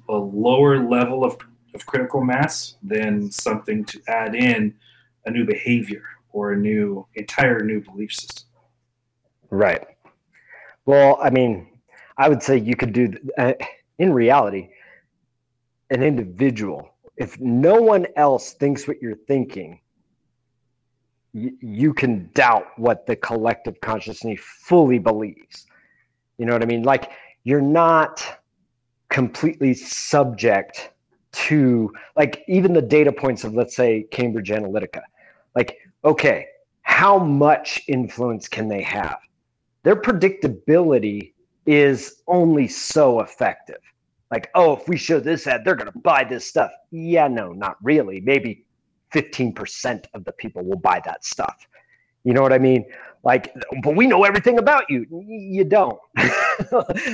[0.08, 1.38] a lower level of,
[1.74, 4.74] of critical mass than something to add in
[5.24, 8.46] a new behavior or a new entire new belief system.
[9.50, 9.86] Right.
[10.84, 11.68] Well, I mean,
[12.16, 13.54] I would say you could do uh,
[13.98, 14.68] in reality
[15.90, 16.90] an individual.
[17.16, 19.80] If no one else thinks what you're thinking
[21.32, 25.66] you, you can doubt what the collective consciousness fully believes.
[26.38, 26.82] You know what i mean?
[26.82, 27.10] Like
[27.42, 28.40] you're not
[29.10, 30.90] completely subject
[31.32, 35.02] to like even the data points of let's say cambridge analytica.
[35.54, 36.46] Like okay
[36.84, 39.18] how much influence can they have?
[39.82, 41.33] Their predictability
[41.66, 43.80] is only so effective.
[44.30, 46.72] Like oh if we show this ad they're going to buy this stuff.
[46.90, 48.20] Yeah no not really.
[48.20, 48.64] Maybe
[49.14, 51.68] 15% of the people will buy that stuff.
[52.24, 52.84] You know what i mean?
[53.22, 55.06] Like but we know everything about you.
[55.10, 55.98] You don't.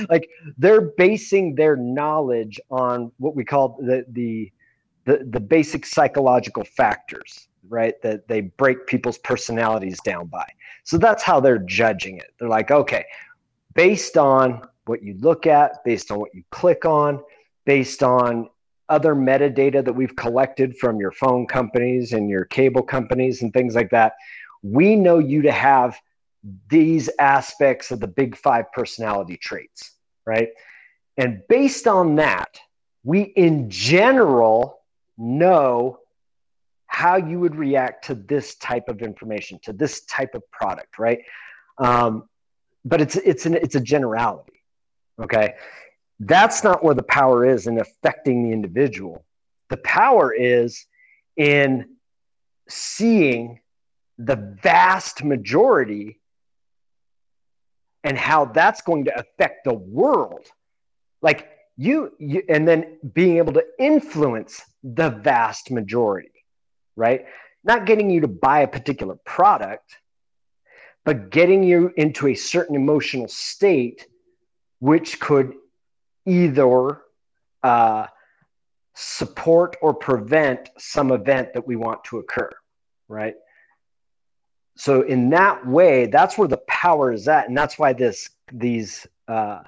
[0.09, 4.51] Like they're basing their knowledge on what we call the the
[5.05, 10.47] the, the basic psychological factors right that they break people's personalities down by.
[10.83, 12.33] So that's how they're judging it.
[12.37, 13.05] They're like okay
[13.73, 17.21] based on what you look at based on what you click on
[17.65, 18.49] based on
[18.89, 23.75] other metadata that we've collected from your phone companies and your cable companies and things
[23.75, 24.13] like that
[24.63, 25.99] we know you to have
[26.69, 29.91] these aspects of the big five personality traits,
[30.25, 30.49] right?
[31.17, 32.59] And based on that,
[33.03, 34.79] we in general
[35.17, 35.99] know
[36.87, 41.19] how you would react to this type of information, to this type of product, right?
[41.77, 42.27] Um,
[42.85, 44.63] but it's it's an it's a generality,
[45.21, 45.55] okay?
[46.19, 49.25] That's not where the power is in affecting the individual.
[49.69, 50.85] The power is
[51.35, 51.95] in
[52.69, 53.59] seeing
[54.17, 56.19] the vast majority
[58.03, 60.45] and how that's going to affect the world
[61.21, 66.45] like you, you and then being able to influence the vast majority
[66.95, 67.25] right
[67.63, 69.97] not getting you to buy a particular product
[71.05, 74.07] but getting you into a certain emotional state
[74.79, 75.53] which could
[76.25, 77.01] either
[77.63, 78.07] uh,
[78.95, 82.49] support or prevent some event that we want to occur
[83.07, 83.35] right?
[84.77, 89.07] So in that way that's where the power is at and that's why this these
[89.27, 89.59] uh,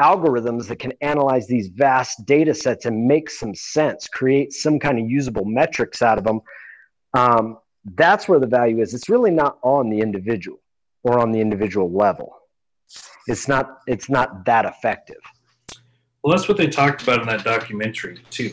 [0.00, 4.98] algorithms that can analyze these vast data sets and make some sense create some kind
[4.98, 6.40] of usable metrics out of them
[7.14, 7.58] um,
[7.94, 8.94] that's where the value is.
[8.94, 10.60] It's really not on the individual
[11.06, 12.36] or on the individual level
[13.26, 15.20] it's not it's not that effective
[16.22, 18.52] well that's what they talked about in that documentary too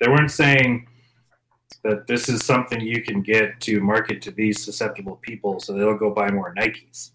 [0.00, 0.86] they weren't saying
[1.82, 5.96] that this is something you can get to market to these susceptible people so they'll
[5.96, 7.10] go buy more Nikes.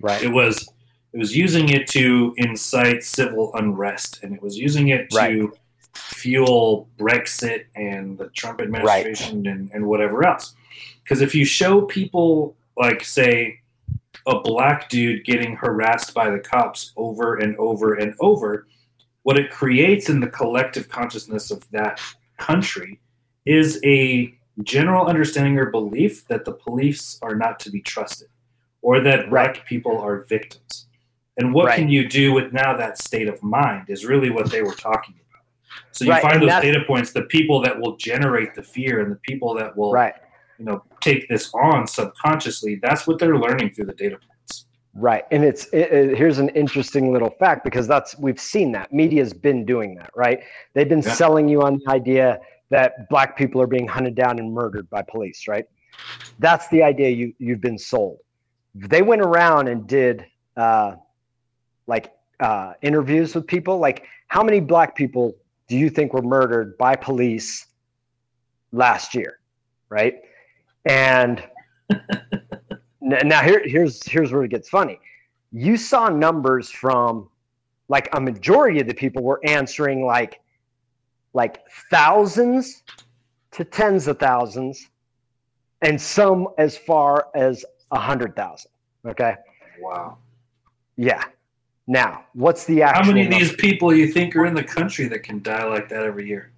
[0.00, 0.22] Right.
[0.22, 0.68] It was
[1.12, 5.50] it was using it to incite civil unrest and it was using it to right.
[5.94, 9.52] fuel Brexit and the Trump administration right.
[9.52, 10.54] and, and whatever else.
[11.02, 13.60] Because if you show people like say
[14.28, 18.66] a black dude getting harassed by the cops over and over and over,
[19.22, 22.00] what it creates in the collective consciousness of that
[22.36, 23.00] country
[23.46, 28.28] is a general understanding or belief that the police are not to be trusted
[28.82, 29.54] or that right.
[29.54, 30.86] black people are victims.
[31.38, 31.78] And what right.
[31.78, 35.14] can you do with now that state of mind is really what they were talking
[35.14, 35.44] about.
[35.92, 36.22] So you right.
[36.22, 39.54] find and those data points, the people that will generate the fear and the people
[39.54, 39.92] that will
[40.58, 44.66] you know take this on subconsciously, that's what they're learning through the data points.
[44.94, 45.24] Right.
[45.30, 48.92] And it's it, it, here's an interesting little fact because that's we've seen that.
[48.92, 50.40] Media's been doing that, right?
[50.74, 51.12] They've been yeah.
[51.14, 55.02] selling you on the idea that black people are being hunted down and murdered by
[55.02, 55.64] police, right?
[56.38, 58.18] That's the idea you you've been sold.
[58.74, 60.24] They went around and did
[60.56, 60.96] uh,
[61.86, 63.78] like uh, interviews with people.
[63.78, 65.36] Like, how many black people
[65.68, 67.66] do you think were murdered by police
[68.72, 69.38] last year,
[69.88, 70.16] right?
[70.88, 71.42] And
[73.00, 74.98] now here here's here's where it gets funny.
[75.52, 77.28] You saw numbers from
[77.88, 80.40] like a majority of the people were answering like
[81.34, 81.60] like
[81.90, 82.82] thousands
[83.52, 84.88] to tens of thousands,
[85.82, 88.70] and some as far as a hundred thousand.
[89.06, 89.36] Okay.
[89.80, 90.18] Wow.
[90.96, 91.22] Yeah.
[91.86, 93.04] Now, what's the actual?
[93.04, 95.88] How many of these people you think are in the country that can die like
[95.88, 96.52] that every year?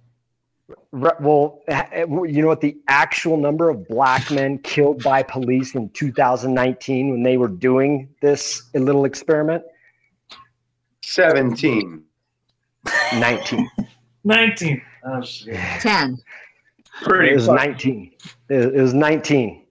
[0.91, 5.75] Well, eh, eh, you know what the actual number of black men killed by police
[5.75, 9.63] in 2019 when they were doing this little experiment?
[11.03, 12.03] 17.
[13.15, 13.69] 19.
[14.23, 14.81] 19.
[15.05, 15.55] Oh, shit.
[15.81, 16.17] 10.
[17.03, 18.11] Pretty it was 19.
[18.49, 19.65] It was 19.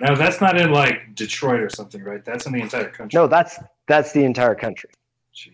[0.00, 2.24] Now that's not in like Detroit or something, right?
[2.24, 3.16] That's in the entire country.
[3.16, 4.90] No, that's that's the entire country.
[5.32, 5.52] Gee.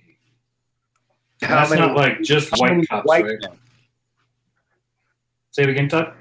[1.41, 3.45] That's many- not like just white cops, white right?
[5.49, 5.53] Men?
[5.53, 6.15] Say it again, Todd.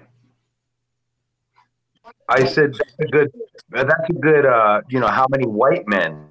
[2.30, 3.32] I said that's a good.
[3.70, 4.46] That's a good.
[4.46, 6.26] Uh, you know, how many white men?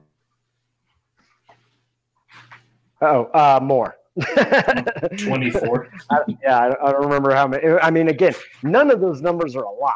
[3.01, 3.97] Oh, uh, more.
[5.19, 5.89] 24.
[6.43, 7.67] yeah, I, I don't remember how many.
[7.67, 9.95] I mean, again, none of those numbers are a lot.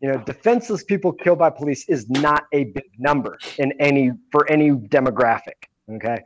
[0.00, 4.50] You know, defenseless people killed by police is not a big number in any for
[4.50, 5.68] any demographic.
[5.88, 6.18] Okay,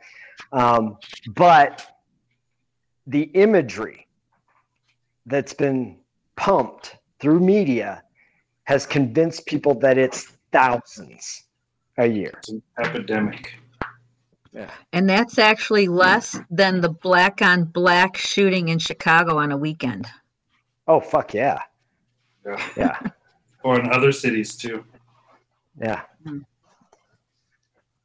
[0.53, 0.97] um,
[1.35, 1.87] but
[3.07, 4.07] the imagery
[5.27, 5.99] that's been
[6.37, 8.03] pumped through media
[8.65, 11.45] has convinced people that it's thousands
[11.99, 12.33] a year.
[12.39, 13.55] It's an epidemic.
[14.95, 20.07] And that's actually less than the black on black shooting in Chicago on a weekend.
[20.89, 21.61] Oh fuck yeah,
[22.47, 22.69] Yeah.
[22.77, 22.99] yeah,
[23.65, 24.83] Or in other cities too.
[25.81, 26.03] yeah.
[26.27, 26.39] Hmm.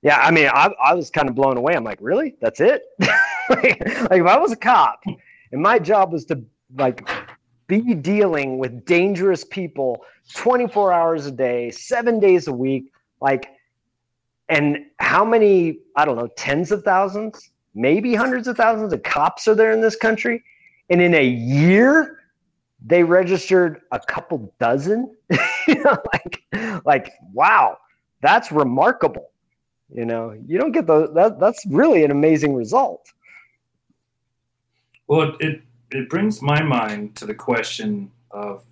[0.02, 1.74] Yeah, I mean, I, I was kind of blown away.
[1.76, 2.36] I'm like, really?
[2.42, 2.82] That's it?
[3.00, 3.80] like,
[4.10, 6.44] like, if I was a cop and my job was to
[6.76, 7.08] like
[7.80, 10.04] be dealing with dangerous people
[10.36, 12.92] 24 hours a day, seven days a week,
[13.22, 13.48] like,
[14.50, 19.48] and how many, I don't know, tens of thousands, maybe hundreds of thousands of cops
[19.48, 20.44] are there in this country?
[20.90, 22.20] And in a year,
[22.86, 25.16] they registered a couple dozen.
[25.68, 27.78] you know, like, like, wow,
[28.22, 29.32] that's remarkable.
[29.94, 31.14] You know, you don't get those.
[31.14, 33.06] That, that's really an amazing result.
[35.08, 35.62] Well, it,
[35.92, 38.64] it, brings my mind to the question of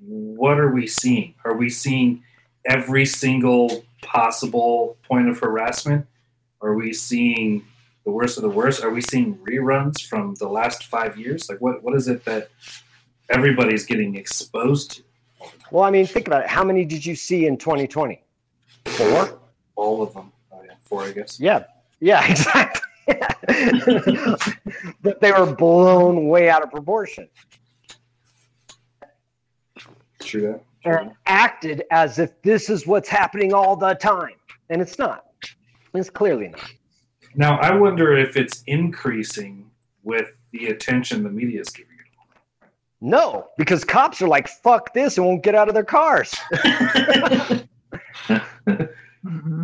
[0.00, 1.34] what are we seeing?
[1.44, 2.22] Are we seeing
[2.66, 6.06] every single possible point of harassment?
[6.60, 7.64] Are we seeing
[8.04, 8.82] the worst of the worst?
[8.82, 11.48] Are we seeing reruns from the last five years?
[11.48, 12.50] Like, what, what is it that
[13.30, 15.02] everybody's getting exposed to?
[15.70, 16.48] Well, I mean, think about it.
[16.48, 18.22] How many did you see in 2020?
[18.86, 19.40] Four?
[19.76, 20.32] All of them.
[20.52, 21.40] Oh, yeah, four, I guess.
[21.40, 21.64] Yeah.
[22.00, 22.82] Yeah, exactly.
[25.02, 27.28] but they were blown way out of proportion
[30.20, 31.00] True that.
[31.00, 34.34] and acted as if this is what's happening all the time.
[34.70, 35.24] And it's not.
[35.94, 36.72] It's clearly not.
[37.34, 39.70] Now, I wonder if it's increasing
[40.02, 42.68] with the attention the media is giving it.
[43.00, 46.34] No, because cops are like, fuck this and won't get out of their cars.
[46.52, 47.68] it.
[49.24, 49.62] Mm-hmm.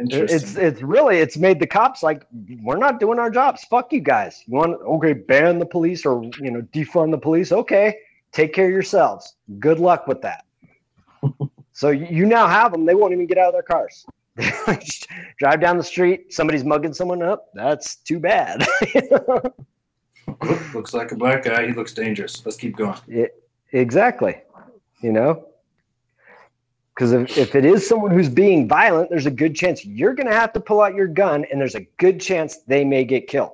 [0.00, 2.24] It's it's really it's made the cops like
[2.62, 3.64] we're not doing our jobs.
[3.64, 4.44] Fuck you guys.
[4.46, 7.50] You want okay, ban the police or you know defund the police.
[7.50, 7.96] Okay,
[8.30, 9.34] take care of yourselves.
[9.58, 10.44] Good luck with that.
[11.72, 12.86] so you you now have them.
[12.86, 14.06] They won't even get out of their cars.
[15.38, 16.32] Drive down the street.
[16.32, 17.46] Somebody's mugging someone up.
[17.54, 18.64] That's too bad.
[20.74, 21.66] Looks like a black guy.
[21.66, 22.44] He looks dangerous.
[22.44, 22.98] Let's keep going.
[23.72, 24.42] exactly.
[25.02, 25.47] You know.
[26.98, 30.26] Because if, if it is someone who's being violent, there's a good chance you're going
[30.26, 33.28] to have to pull out your gun, and there's a good chance they may get
[33.28, 33.52] killed.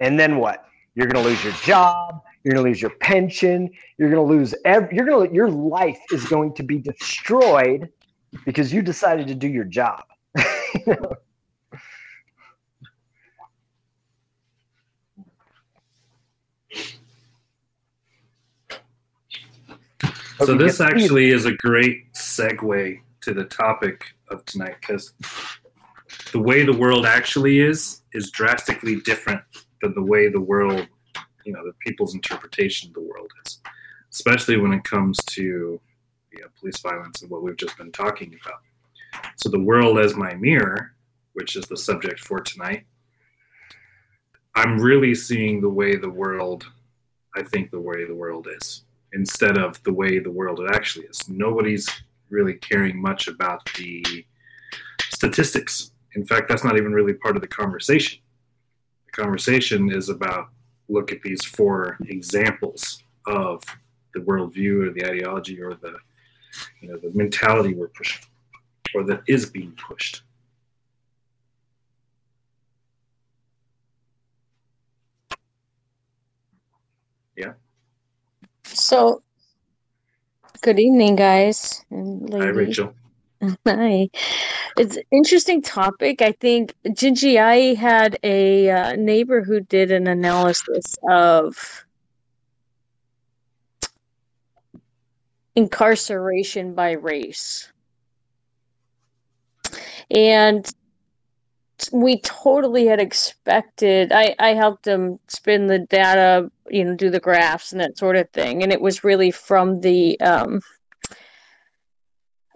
[0.00, 0.66] And then what?
[0.94, 2.20] You're going to lose your job.
[2.44, 3.70] You're going to lose your pension.
[3.96, 4.54] You're going to lose.
[4.66, 5.34] You're going to.
[5.34, 7.88] Your life is going to be destroyed
[8.44, 10.04] because you decided to do your job.
[10.74, 11.16] You know?
[20.38, 25.12] So this actually is a great segue to the topic of tonight because
[26.32, 29.42] the way the world actually is is drastically different
[29.80, 30.86] than the way the world,
[31.44, 33.60] you know, the people's interpretation of the world is,
[34.12, 35.80] especially when it comes to
[36.32, 38.60] you know, police violence and what we've just been talking about.
[39.36, 40.94] So the world as my mirror,
[41.34, 42.84] which is the subject for tonight,
[44.54, 46.66] I'm really seeing the way the world,
[47.36, 51.28] I think the way the world is instead of the way the world actually is.
[51.28, 51.88] Nobody's
[52.30, 54.04] really caring much about the
[55.10, 55.92] statistics.
[56.14, 58.20] In fact, that's not even really part of the conversation.
[59.06, 60.48] The conversation is about
[60.88, 63.62] look at these four examples of
[64.14, 65.96] the worldview or the ideology or the
[66.80, 68.22] you know the mentality we're pushing
[68.94, 70.22] or that is being pushed.
[78.74, 79.22] So,
[80.62, 82.46] good evening, guys and Hi.
[82.48, 82.94] Rachel.
[83.66, 84.08] Hi.
[84.78, 86.22] It's an interesting topic.
[86.22, 91.84] I think Gingy, I had a uh, neighbor who did an analysis of
[95.54, 97.70] incarceration by race.
[100.10, 100.66] And
[101.92, 107.20] we totally had expected I, I helped him spin the data, you know, do the
[107.20, 108.62] graphs and that sort of thing.
[108.62, 110.60] And it was really from the um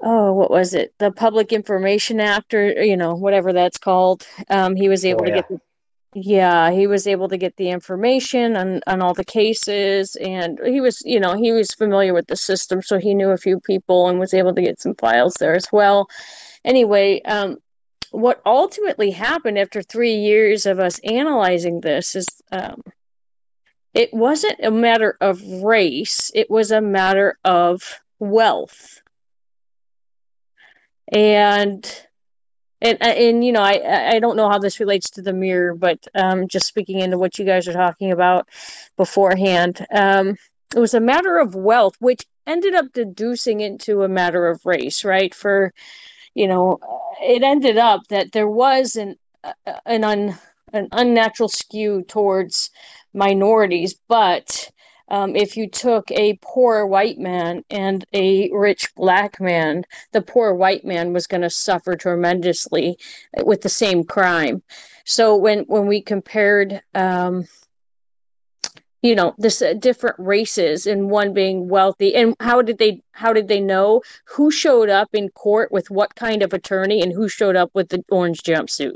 [0.02, 0.94] oh, what was it?
[0.98, 4.26] The Public Information Act or you know, whatever that's called.
[4.50, 5.36] Um he was able Oh, to yeah.
[5.36, 5.60] get the
[6.14, 10.80] yeah, he was able to get the information on, on all the cases and he
[10.80, 14.08] was, you know, he was familiar with the system, so he knew a few people
[14.08, 16.08] and was able to get some files there as well.
[16.64, 17.58] Anyway, um,
[18.16, 22.82] what ultimately happened after three years of us analyzing this is um,
[23.92, 29.02] it wasn't a matter of race, it was a matter of wealth.
[31.12, 31.84] And
[32.80, 35.74] and uh, and you know I I don't know how this relates to the mirror,
[35.74, 38.48] but um, just speaking into what you guys are talking about
[38.96, 40.36] beforehand, um,
[40.74, 45.04] it was a matter of wealth, which ended up deducing into a matter of race,
[45.04, 45.34] right?
[45.34, 45.74] For
[46.36, 46.78] you know,
[47.22, 49.52] it ended up that there was an uh,
[49.86, 50.38] an un,
[50.74, 52.70] an unnatural skew towards
[53.14, 54.70] minorities, but
[55.08, 60.52] um, if you took a poor white man and a rich black man, the poor
[60.52, 62.98] white man was going to suffer tremendously
[63.44, 64.62] with the same crime.
[65.06, 67.44] So when when we compared, um,
[69.06, 73.32] you know, this uh, different races and one being wealthy, and how did they how
[73.32, 77.28] did they know who showed up in court with what kind of attorney and who
[77.28, 78.94] showed up with the orange jumpsuit?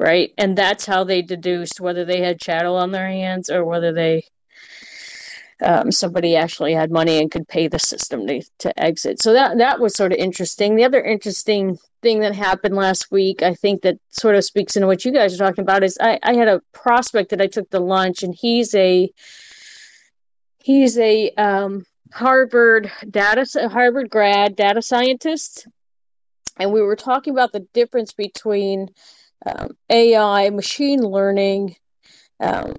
[0.00, 0.32] right?
[0.38, 4.24] And that's how they deduced whether they had chattel on their hands or whether they
[5.62, 9.20] um, somebody actually had money and could pay the system to, to exit.
[9.20, 10.74] So that that was sort of interesting.
[10.74, 14.86] The other interesting thing that happened last week, I think that sort of speaks into
[14.86, 17.70] what you guys are talking about, is I, I had a prospect that I took
[17.70, 19.10] to lunch, and he's a
[20.62, 25.66] he's a um, Harvard data Harvard grad data scientist,
[26.58, 28.88] and we were talking about the difference between
[29.46, 31.76] um, AI, machine learning,
[32.40, 32.74] um,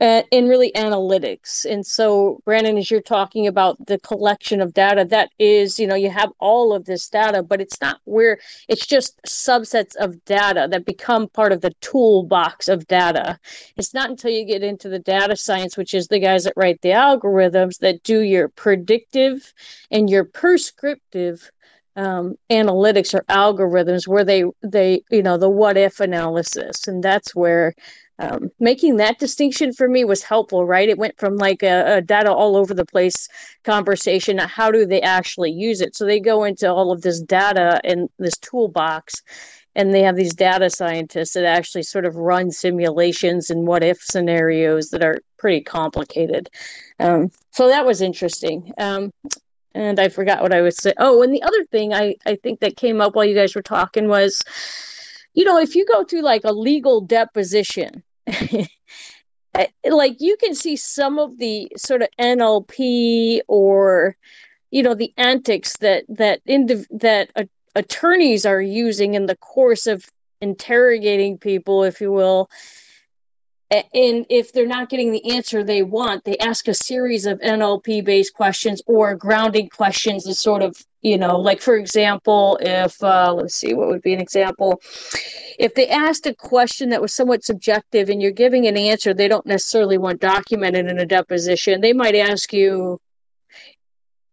[0.00, 1.64] and, and, really analytics.
[1.70, 5.94] And so, Brandon, as you're talking about the collection of data, that is, you know,
[5.94, 8.38] you have all of this data, but it's not where
[8.68, 13.38] it's just subsets of data that become part of the toolbox of data.
[13.76, 16.80] It's not until you get into the data science, which is the guys that write
[16.80, 19.52] the algorithms that do your predictive
[19.90, 21.50] and your prescriptive
[21.96, 27.34] um, analytics or algorithms where they they you know the what if analysis and that's
[27.34, 27.74] where
[28.20, 30.88] um, making that distinction for me was helpful right?
[30.88, 33.28] It went from like a, a, data all over the place
[33.64, 35.96] conversation how do they actually use it?
[35.96, 39.22] So they go into all of this data and this toolbox
[39.74, 44.02] and they have these data scientists that actually sort of run simulations and what if
[44.02, 46.50] scenarios that are pretty complicated.
[46.98, 48.72] Um, so that was interesting.
[48.78, 49.12] Um,
[49.74, 50.96] and I forgot what I was saying.
[50.98, 53.62] Oh, and the other thing I, I think that came up while you guys were
[53.62, 54.42] talking was,
[55.34, 58.02] you know, if you go to like a legal deposition,
[59.90, 64.16] like you can see some of the sort of NLP or,
[64.70, 69.86] you know, the antics that that indiv- that uh, attorneys are using in the course
[69.86, 70.06] of
[70.40, 72.48] interrogating people, if you will,
[73.70, 78.04] and if they're not getting the answer they want they ask a series of nlp
[78.04, 83.32] based questions or grounding questions to sort of you know like for example if uh,
[83.32, 84.80] let's see what would be an example?
[85.58, 89.28] If they asked a question that was somewhat subjective and you're giving an answer they
[89.28, 93.00] don't necessarily want documented in a deposition they might ask you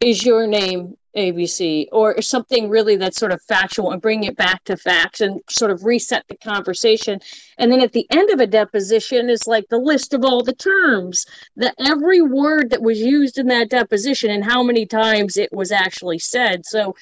[0.00, 4.64] is your name ABC or something really that's sort of factual and bring it back
[4.64, 7.20] to facts and sort of reset the conversation.
[7.58, 10.54] And then at the end of a deposition is like the list of all the
[10.54, 15.52] terms, that every word that was used in that deposition and how many times it
[15.52, 16.64] was actually said.
[16.64, 16.94] So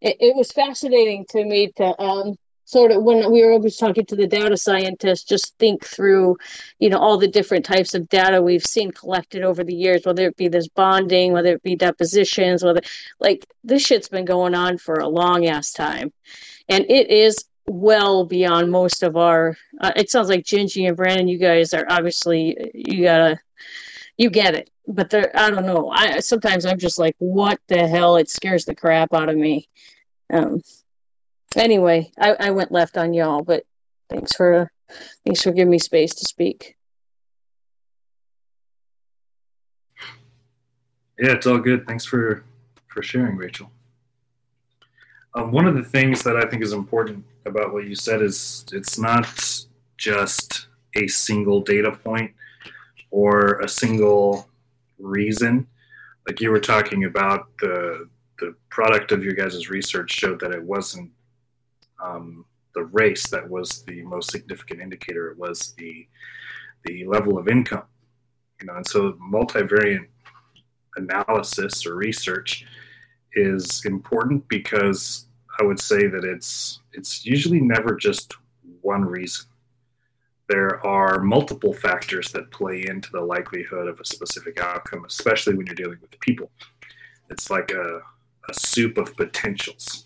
[0.00, 2.36] it, it was fascinating to me to um,
[2.74, 6.36] sort of when we were always talking to the data scientists just think through
[6.80, 10.26] you know all the different types of data we've seen collected over the years whether
[10.26, 12.80] it be this bonding whether it be depositions whether
[13.20, 16.12] like this shit's been going on for a long ass time.
[16.68, 21.28] And it is well beyond most of our uh, it sounds like gingy and brandon
[21.28, 23.38] you guys are obviously you gotta
[24.16, 24.68] you get it.
[24.88, 25.90] But there i don't know.
[25.90, 28.16] I sometimes i'm just like what the hell?
[28.16, 29.68] It scares the crap out of me.
[30.32, 30.60] Um
[31.56, 33.64] anyway, I, I went left on y'all, but
[34.10, 34.70] thanks for
[35.24, 36.76] thanks for giving me space to speak.
[41.18, 41.86] Yeah, it's all good.
[41.86, 42.44] Thanks for
[42.88, 43.70] for sharing, Rachel.
[45.34, 48.64] Um, one of the things that I think is important about what you said is
[48.72, 49.26] it's not
[49.96, 52.32] just a single data point
[53.10, 54.48] or a single
[54.98, 55.66] reason.
[56.26, 60.62] Like you were talking about the the product of your guys' research showed that it
[60.62, 61.10] wasn't
[62.04, 62.44] um,
[62.74, 65.34] the race that was the most significant indicator.
[65.38, 66.06] Was the
[66.84, 67.86] the level of income,
[68.60, 70.06] you know, and so multivariate
[70.96, 72.66] analysis or research
[73.32, 75.26] is important because
[75.60, 78.34] I would say that it's it's usually never just
[78.82, 79.46] one reason.
[80.48, 85.66] there are multiple factors that play into the likelihood of a specific outcome, especially when
[85.66, 86.50] you're dealing with people.
[87.30, 88.00] It's like a,
[88.48, 90.04] a soup of potentials.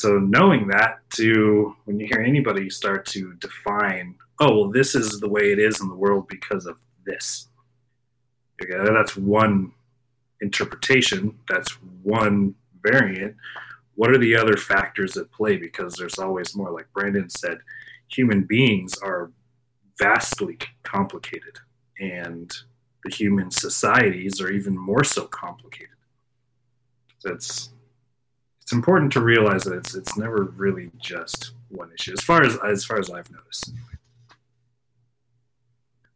[0.00, 5.18] So knowing that to when you hear anybody start to define, oh well, this is
[5.18, 7.48] the way it is in the world because of this.
[8.62, 9.72] Okay, that's one
[10.40, 11.36] interpretation.
[11.48, 11.72] That's
[12.02, 13.36] one variant.
[13.94, 15.56] What are the other factors at play?
[15.56, 16.70] Because there's always more.
[16.70, 17.58] Like Brandon said,
[18.08, 19.32] human beings are
[19.98, 21.58] vastly complicated,
[22.00, 22.52] and
[23.02, 25.96] the human societies are even more so complicated.
[27.18, 27.36] So
[28.68, 32.58] it's important to realize that it's it's never really just one issue, as far as
[32.62, 33.72] as far as I've noticed.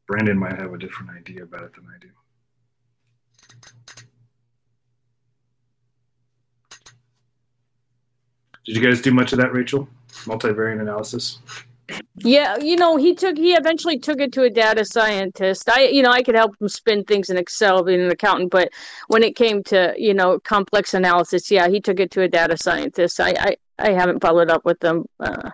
[0.07, 2.09] Brandon might have a different idea about it than I do.
[8.67, 9.89] Did you guys do much of that, Rachel?
[10.27, 11.39] Multivariate analysis?
[12.17, 15.69] Yeah, you know, he took he eventually took it to a data scientist.
[15.69, 18.71] I you know, I could help him spin things in Excel being an accountant, but
[19.09, 22.57] when it came to, you know, complex analysis, yeah, he took it to a data
[22.57, 23.21] scientist.
[23.21, 25.07] I I, I haven't followed up with them.
[25.21, 25.51] Uh,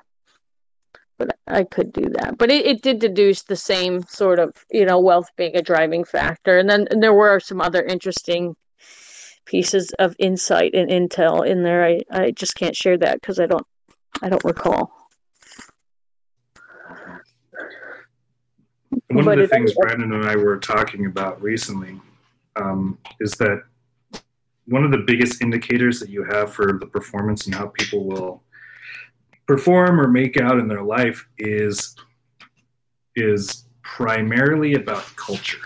[1.18, 2.39] but I could do that.
[2.39, 6.05] But it, it did deduce the same sort of, you know, wealth being a driving
[6.05, 6.59] factor.
[6.59, 8.55] And then and there were some other interesting
[9.45, 11.84] pieces of insight and intel in there.
[11.84, 13.66] I, I just can't share that because I don't
[14.22, 14.98] I don't recall.
[19.09, 21.99] One but of the things Brandon and I were talking about recently
[22.57, 23.63] um, is that
[24.67, 28.43] one of the biggest indicators that you have for the performance and how people will
[29.47, 31.97] perform or make out in their life is
[33.17, 35.59] is primarily about culture.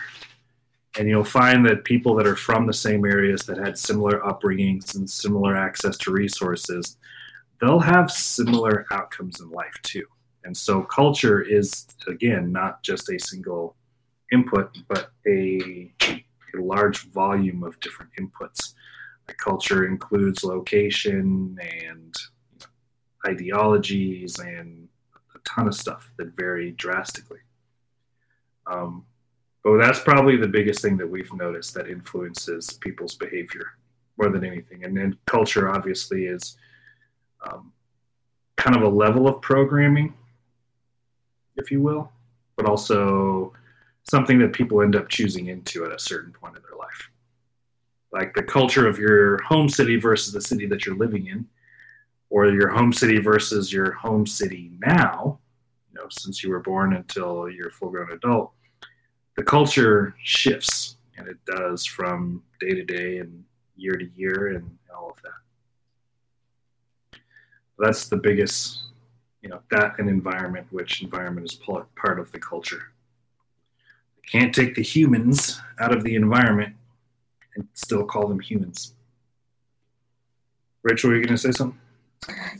[0.97, 4.95] And you'll find that people that are from the same areas that had similar upbringings
[4.95, 6.97] and similar access to resources,
[7.61, 10.05] they'll have similar outcomes in life too.
[10.45, 13.77] And so culture is, again, not just a single
[14.33, 18.75] input, but a, a large volume of different inputs.
[19.39, 22.15] Culture includes location and
[23.27, 24.89] ideologies and
[25.35, 27.39] a ton of stuff that vary drastically.
[28.67, 29.07] Um,
[29.63, 33.67] but that's probably the biggest thing that we've noticed that influences people's behavior
[34.19, 34.85] more than anything.
[34.85, 36.57] And then culture obviously is
[37.49, 37.73] um,
[38.57, 40.15] kind of a level of programming
[41.57, 42.11] if you will,
[42.57, 43.53] but also
[44.11, 47.11] something that people end up choosing into at a certain point in their life.
[48.13, 51.47] Like the culture of your home city versus the city that you're living in,
[52.31, 55.39] or your home city versus your home city now,
[55.93, 58.53] you know, since you were born until you're a full grown adult,
[59.37, 63.45] the culture shifts and it does from day to day and
[63.77, 67.19] year to year and all of that.
[67.79, 68.83] That's the biggest
[69.43, 72.93] you know that and environment which environment is part of the culture.
[74.17, 76.77] You can't take the humans out of the environment
[77.57, 78.95] and still call them humans.
[80.83, 81.79] Rachel were you going to say something?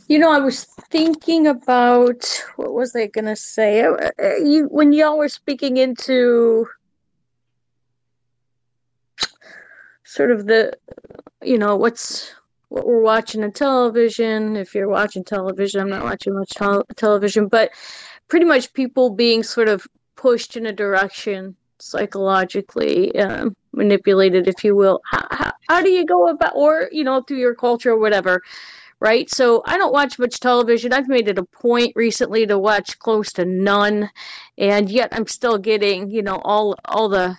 [0.07, 2.25] You know i was thinking about
[2.57, 3.81] what was i going to say?
[3.81, 6.67] Uh, uh, you, when y'all were speaking into
[10.03, 10.73] sort of the
[11.41, 12.33] you know what's
[12.73, 14.55] what we're watching on television.
[14.55, 16.53] If you're watching television, I'm not watching much
[16.95, 17.69] television, but
[18.29, 24.75] pretty much people being sort of pushed in a direction psychologically um, manipulated, if you
[24.75, 25.01] will.
[25.11, 28.41] How, how, how do you go about, or, you know, through your culture or whatever,
[28.99, 29.29] right?
[29.29, 30.93] So I don't watch much television.
[30.93, 34.09] I've made it a point recently to watch close to none,
[34.57, 37.37] and yet I'm still getting, you know, all all the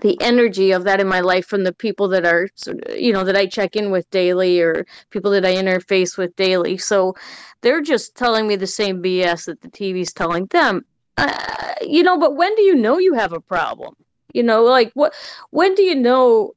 [0.00, 2.48] the energy of that in my life from the people that are
[2.96, 6.76] you know that I check in with daily or people that I interface with daily.
[6.76, 7.14] So
[7.60, 10.84] they're just telling me the same BS that the TV's telling them.
[11.16, 13.94] Uh, you know, but when do you know you have a problem?
[14.32, 15.14] You know, like what
[15.50, 16.54] when do you know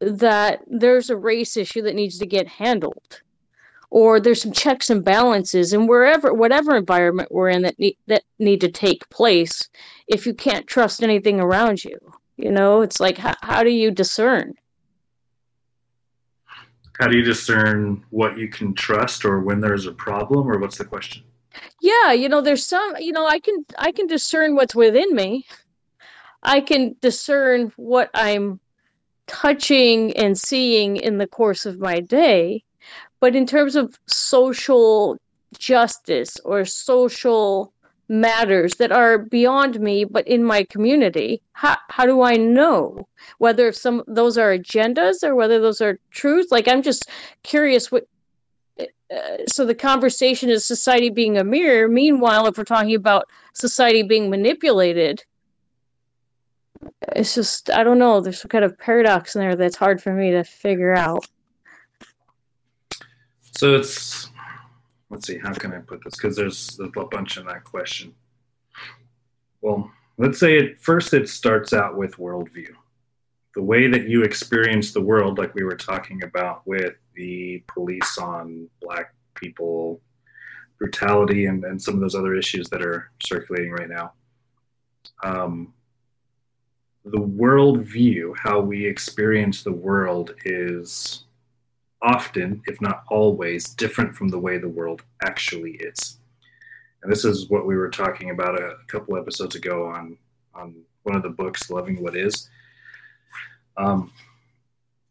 [0.00, 3.22] that there's a race issue that needs to get handled?
[3.90, 8.24] Or there's some checks and balances and wherever whatever environment we're in that need that
[8.38, 9.70] need to take place
[10.06, 11.98] if you can't trust anything around you
[12.38, 14.54] you know, it's like, how, how do you discern?
[16.98, 20.78] How do you discern what you can trust or when there's a problem or what's
[20.78, 21.24] the question?
[21.80, 25.46] Yeah, you know, there's some, you know, I can I can discern what's within me.
[26.42, 28.60] I can discern what I'm
[29.26, 32.64] touching and seeing in the course of my day.
[33.20, 35.18] But in terms of social
[35.58, 37.72] justice or social
[38.08, 43.06] matters that are beyond me but in my community how, how do i know
[43.38, 47.10] whether some those are agendas or whether those are truths like i'm just
[47.42, 48.06] curious what
[49.14, 51.88] uh, so the conversation is society being a mirror.
[51.88, 55.24] Meanwhile, if we're talking about society being manipulated,
[57.16, 58.20] it's just I don't know.
[58.20, 61.26] There's some kind of paradox in there that's hard for me to figure out.
[63.56, 64.30] So it's
[65.10, 66.14] let's see, how can I put this?
[66.14, 68.14] Because there's a bunch in that question.
[69.60, 72.70] Well, let's say at first it starts out with worldview.
[73.54, 78.18] The way that you experience the world, like we were talking about with the police
[78.18, 80.00] on black people
[80.78, 84.12] brutality and, and some of those other issues that are circulating right now.
[85.22, 85.74] Um,
[87.04, 91.24] the worldview, how we experience the world, is
[92.02, 96.18] often, if not always, different from the way the world actually is.
[97.02, 100.16] And this is what we were talking about a couple episodes ago on
[100.54, 100.74] on
[101.04, 102.48] one of the books, Loving What Is.
[103.76, 104.12] Um,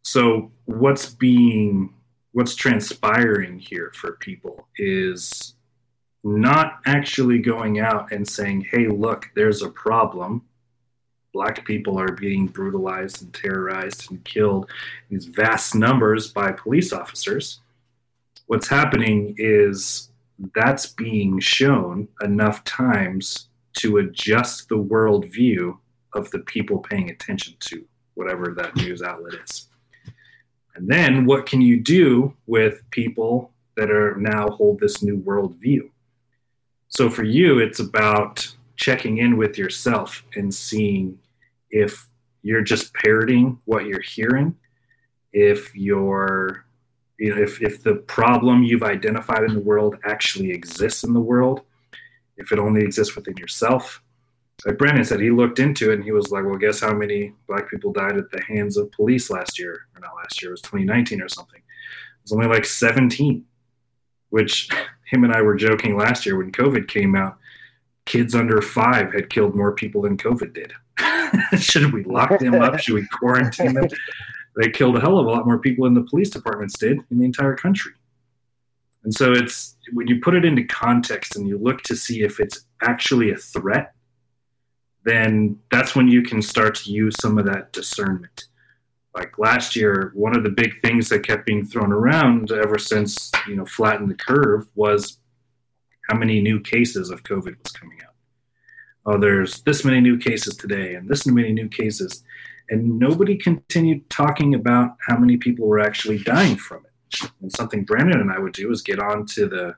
[0.01, 1.93] so, what's being
[2.33, 5.55] what's transpiring here for people is
[6.23, 10.43] not actually going out and saying, "Hey, look, there's a problem."
[11.37, 14.67] Black people are being brutalized and terrorized and killed
[15.11, 17.59] in these vast numbers by police officers.
[18.47, 20.09] What's happening is
[20.55, 25.77] that's being shown enough times to adjust the worldview
[26.15, 27.85] of the people paying attention to
[28.15, 29.67] whatever that news outlet is.
[30.73, 35.91] And then what can you do with people that are now hold this new worldview?
[36.87, 41.19] So for you, it's about checking in with yourself and seeing
[41.69, 42.07] if
[42.41, 44.55] you're just parroting what you're hearing,
[45.33, 46.65] if you're
[47.19, 51.19] you know, if, if the problem you've identified in the world actually exists in the
[51.19, 51.61] world,
[52.37, 54.01] if it only exists within yourself.
[54.65, 57.33] Like Brandon said, he looked into it and he was like, well, guess how many
[57.47, 59.87] black people died at the hands of police last year?
[59.95, 61.59] Or not last year, it was 2019 or something.
[61.59, 63.43] It was only like 17,
[64.29, 64.69] which
[65.05, 67.37] him and I were joking last year when COVID came out.
[68.07, 70.73] Kids under five had killed more people than COVID did.
[71.61, 72.79] Should we lock them up?
[72.79, 73.87] Should we quarantine them?
[74.59, 77.19] They killed a hell of a lot more people than the police departments did in
[77.19, 77.91] the entire country.
[79.03, 82.39] And so it's when you put it into context and you look to see if
[82.39, 83.93] it's actually a threat,
[85.05, 88.45] then that's when you can start to use some of that discernment.
[89.15, 93.31] Like last year, one of the big things that kept being thrown around ever since,
[93.47, 95.19] you know, flatten the curve was
[96.07, 98.07] how many new cases of COVID was coming out
[99.07, 102.23] oh, there's this many new cases today and this many new cases.
[102.69, 107.31] And nobody continued talking about how many people were actually dying from it.
[107.41, 109.75] And something Brandon and I would do is get on to the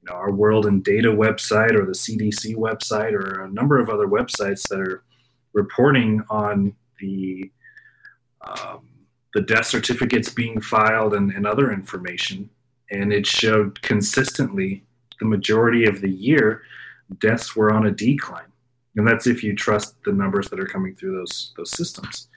[0.00, 3.88] you know, our World in Data website or the CDC website or a number of
[3.90, 5.02] other websites that are
[5.52, 7.50] reporting on the
[8.40, 8.88] um,
[9.34, 12.50] the death certificates being filed and, and other information.
[12.90, 14.84] And it showed consistently
[15.22, 16.62] the majority of the year
[17.18, 18.52] deaths were on a decline
[18.96, 22.28] and that's if you trust the numbers that are coming through those those systems.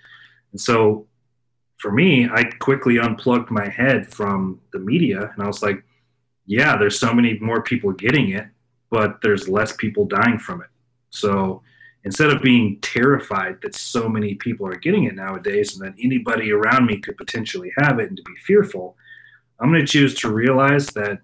[0.51, 1.07] And so,
[1.77, 5.83] for me, I quickly unplugged my head from the media, and I was like,
[6.45, 8.47] "Yeah, there's so many more people getting it,
[8.89, 10.69] but there's less people dying from it."
[11.09, 11.61] So
[12.03, 16.51] instead of being terrified that so many people are getting it nowadays and that anybody
[16.51, 18.95] around me could potentially have it and to be fearful,
[19.59, 21.21] I'm going to choose to realize that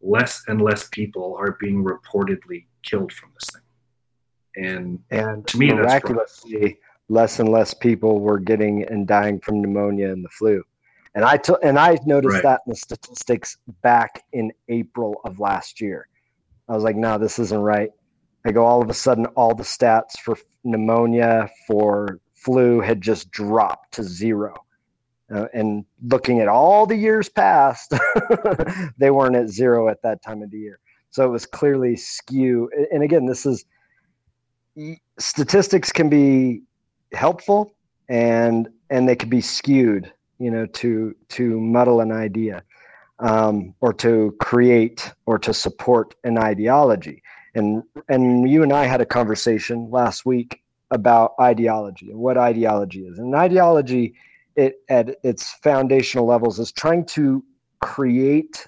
[0.00, 3.62] less and less people are being reportedly killed from this thing.
[4.64, 6.78] And, and to me, miraculously,
[7.08, 10.62] less and less people were getting and dying from pneumonia and the flu.
[11.14, 12.42] And I t- and I noticed right.
[12.42, 16.08] that in the statistics back in April of last year.
[16.68, 17.90] I was like, no, this isn't right.
[18.44, 23.30] I go, all of a sudden, all the stats for pneumonia, for flu had just
[23.30, 24.54] dropped to zero.
[25.32, 27.92] Uh, and looking at all the years past,
[28.98, 30.78] they weren't at zero at that time of the year.
[31.10, 32.70] So it was clearly skew.
[32.92, 33.64] And again, this is
[35.18, 36.62] statistics can be
[37.12, 37.74] helpful
[38.08, 42.62] and and they can be skewed you know to to muddle an idea
[43.20, 47.22] um, or to create or to support an ideology
[47.54, 50.60] and and you and i had a conversation last week
[50.90, 54.14] about ideology and what ideology is and ideology
[54.56, 57.44] it at its foundational levels is trying to
[57.80, 58.66] create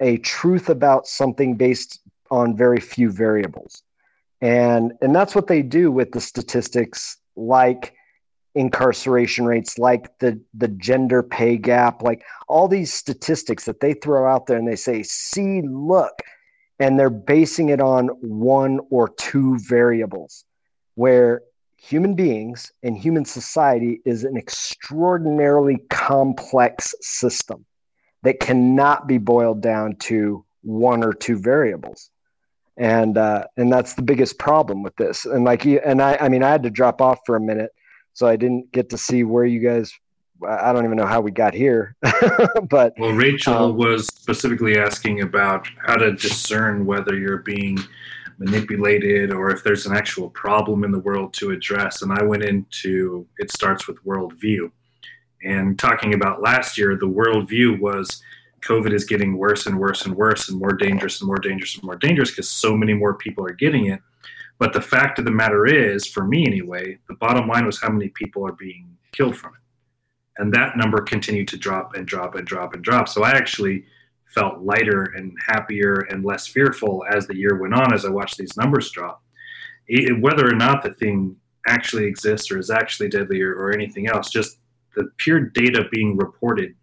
[0.00, 2.00] a truth about something based
[2.30, 3.82] on very few variables.
[4.40, 7.94] And and that's what they do with the statistics like
[8.54, 14.28] incarceration rates like the the gender pay gap like all these statistics that they throw
[14.28, 16.18] out there and they say see look
[16.80, 20.44] and they're basing it on one or two variables
[20.96, 21.42] where
[21.80, 27.64] human beings and human society is an extraordinarily complex system
[28.22, 32.10] that cannot be boiled down to one or two variables.
[32.76, 35.24] And uh, and that's the biggest problem with this.
[35.24, 37.72] And like you and i i mean i had to drop off for a minute
[38.12, 39.92] so i didn't get to see where you guys
[40.46, 41.94] i don't even know how we got here
[42.68, 47.78] but well rachel um, was specifically asking about how to discern whether you're being
[48.40, 52.42] manipulated or if there's an actual problem in the world to address and i went
[52.42, 54.70] into it starts with worldview
[55.44, 58.22] and talking about last year the worldview was
[58.62, 61.84] COVID is getting worse and worse and worse and more dangerous and more dangerous and
[61.84, 64.00] more dangerous because so many more people are getting it.
[64.58, 67.88] But the fact of the matter is, for me anyway, the bottom line was how
[67.88, 69.60] many people are being killed from it.
[70.36, 73.08] And that number continued to drop and drop and drop and drop.
[73.08, 73.84] So I actually
[74.34, 78.38] felt lighter and happier and less fearful as the year went on as I watched
[78.38, 79.22] these numbers drop.
[79.88, 84.08] It, whether or not the thing actually exists or is actually deadly or, or anything
[84.08, 84.58] else, just
[84.94, 86.74] the pure data being reported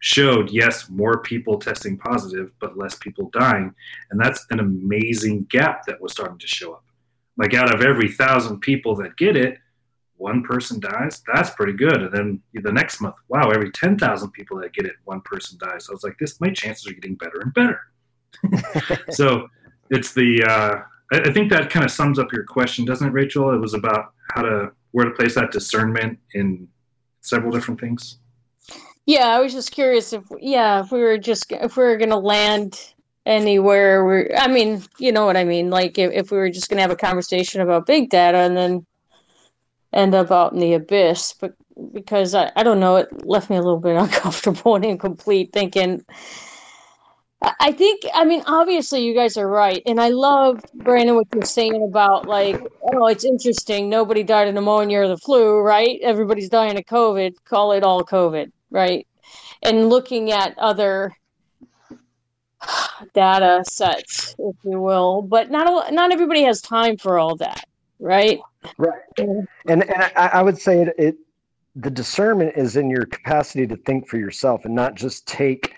[0.00, 3.74] showed yes more people testing positive but less people dying
[4.10, 6.84] and that's an amazing gap that was starting to show up
[7.36, 9.58] like out of every thousand people that get it
[10.18, 12.02] one person dies that's pretty good.
[12.02, 15.86] And then the next month wow every 10000 people that get it one person dies.
[15.86, 17.80] So i was like this my chances are getting better and better.
[19.12, 19.48] So
[19.90, 23.12] it's the uh, I, I think that kind of sums up your question doesn't it
[23.12, 23.52] rachel?
[23.54, 26.68] It was about how to where to place that discernment in
[27.20, 28.18] several different things.
[29.06, 32.18] Yeah, I was just curious if yeah, if we were just if we were gonna
[32.18, 32.92] land
[33.24, 36.68] anywhere we I mean, you know what I mean, like if, if we were just
[36.68, 38.86] gonna have a conversation about big data and then
[39.92, 41.54] end up out in the abyss, but
[41.92, 46.04] because I, I don't know, it left me a little bit uncomfortable and incomplete thinking
[47.60, 49.80] I think, I mean, obviously, you guys are right.
[49.86, 52.60] And I love, Brandon, what you're saying about, like,
[52.92, 53.88] oh, it's interesting.
[53.88, 56.00] Nobody died of pneumonia or the flu, right?
[56.02, 57.36] Everybody's dying of COVID.
[57.44, 59.06] Call it all COVID right?
[59.62, 61.12] And looking at other
[63.14, 67.64] data sets, if you will, but not not everybody has time for all that,
[67.98, 68.40] right?
[68.76, 69.00] Right.
[69.16, 69.84] And and
[70.16, 71.16] I, I would say it, it
[71.76, 75.74] the discernment is in your capacity to think for yourself and not just take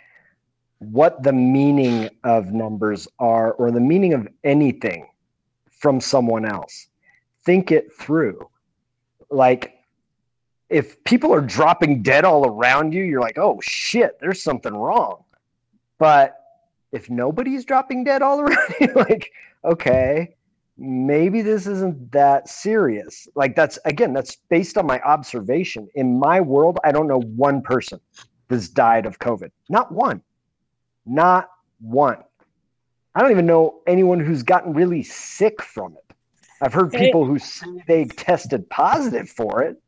[0.79, 5.07] what the meaning of numbers are or the meaning of anything
[5.71, 6.87] from someone else.
[7.45, 8.49] Think it through.
[9.31, 9.75] Like
[10.71, 15.25] if people are dropping dead all around you, you're like, oh shit, there's something wrong.
[15.99, 16.37] But
[16.93, 19.33] if nobody's dropping dead all around you, like,
[19.65, 20.35] okay,
[20.81, 23.29] maybe this isn't that serious.
[23.35, 25.89] Like, that's again, that's based on my observation.
[25.95, 28.01] In my world, I don't know one person
[28.49, 29.51] that's died of COVID.
[29.69, 30.23] Not one.
[31.05, 31.51] Not
[31.81, 32.19] one.
[33.15, 36.17] I don't even know anyone who's gotten really sick from it.
[36.63, 39.81] I've heard people who say they tested positive for it,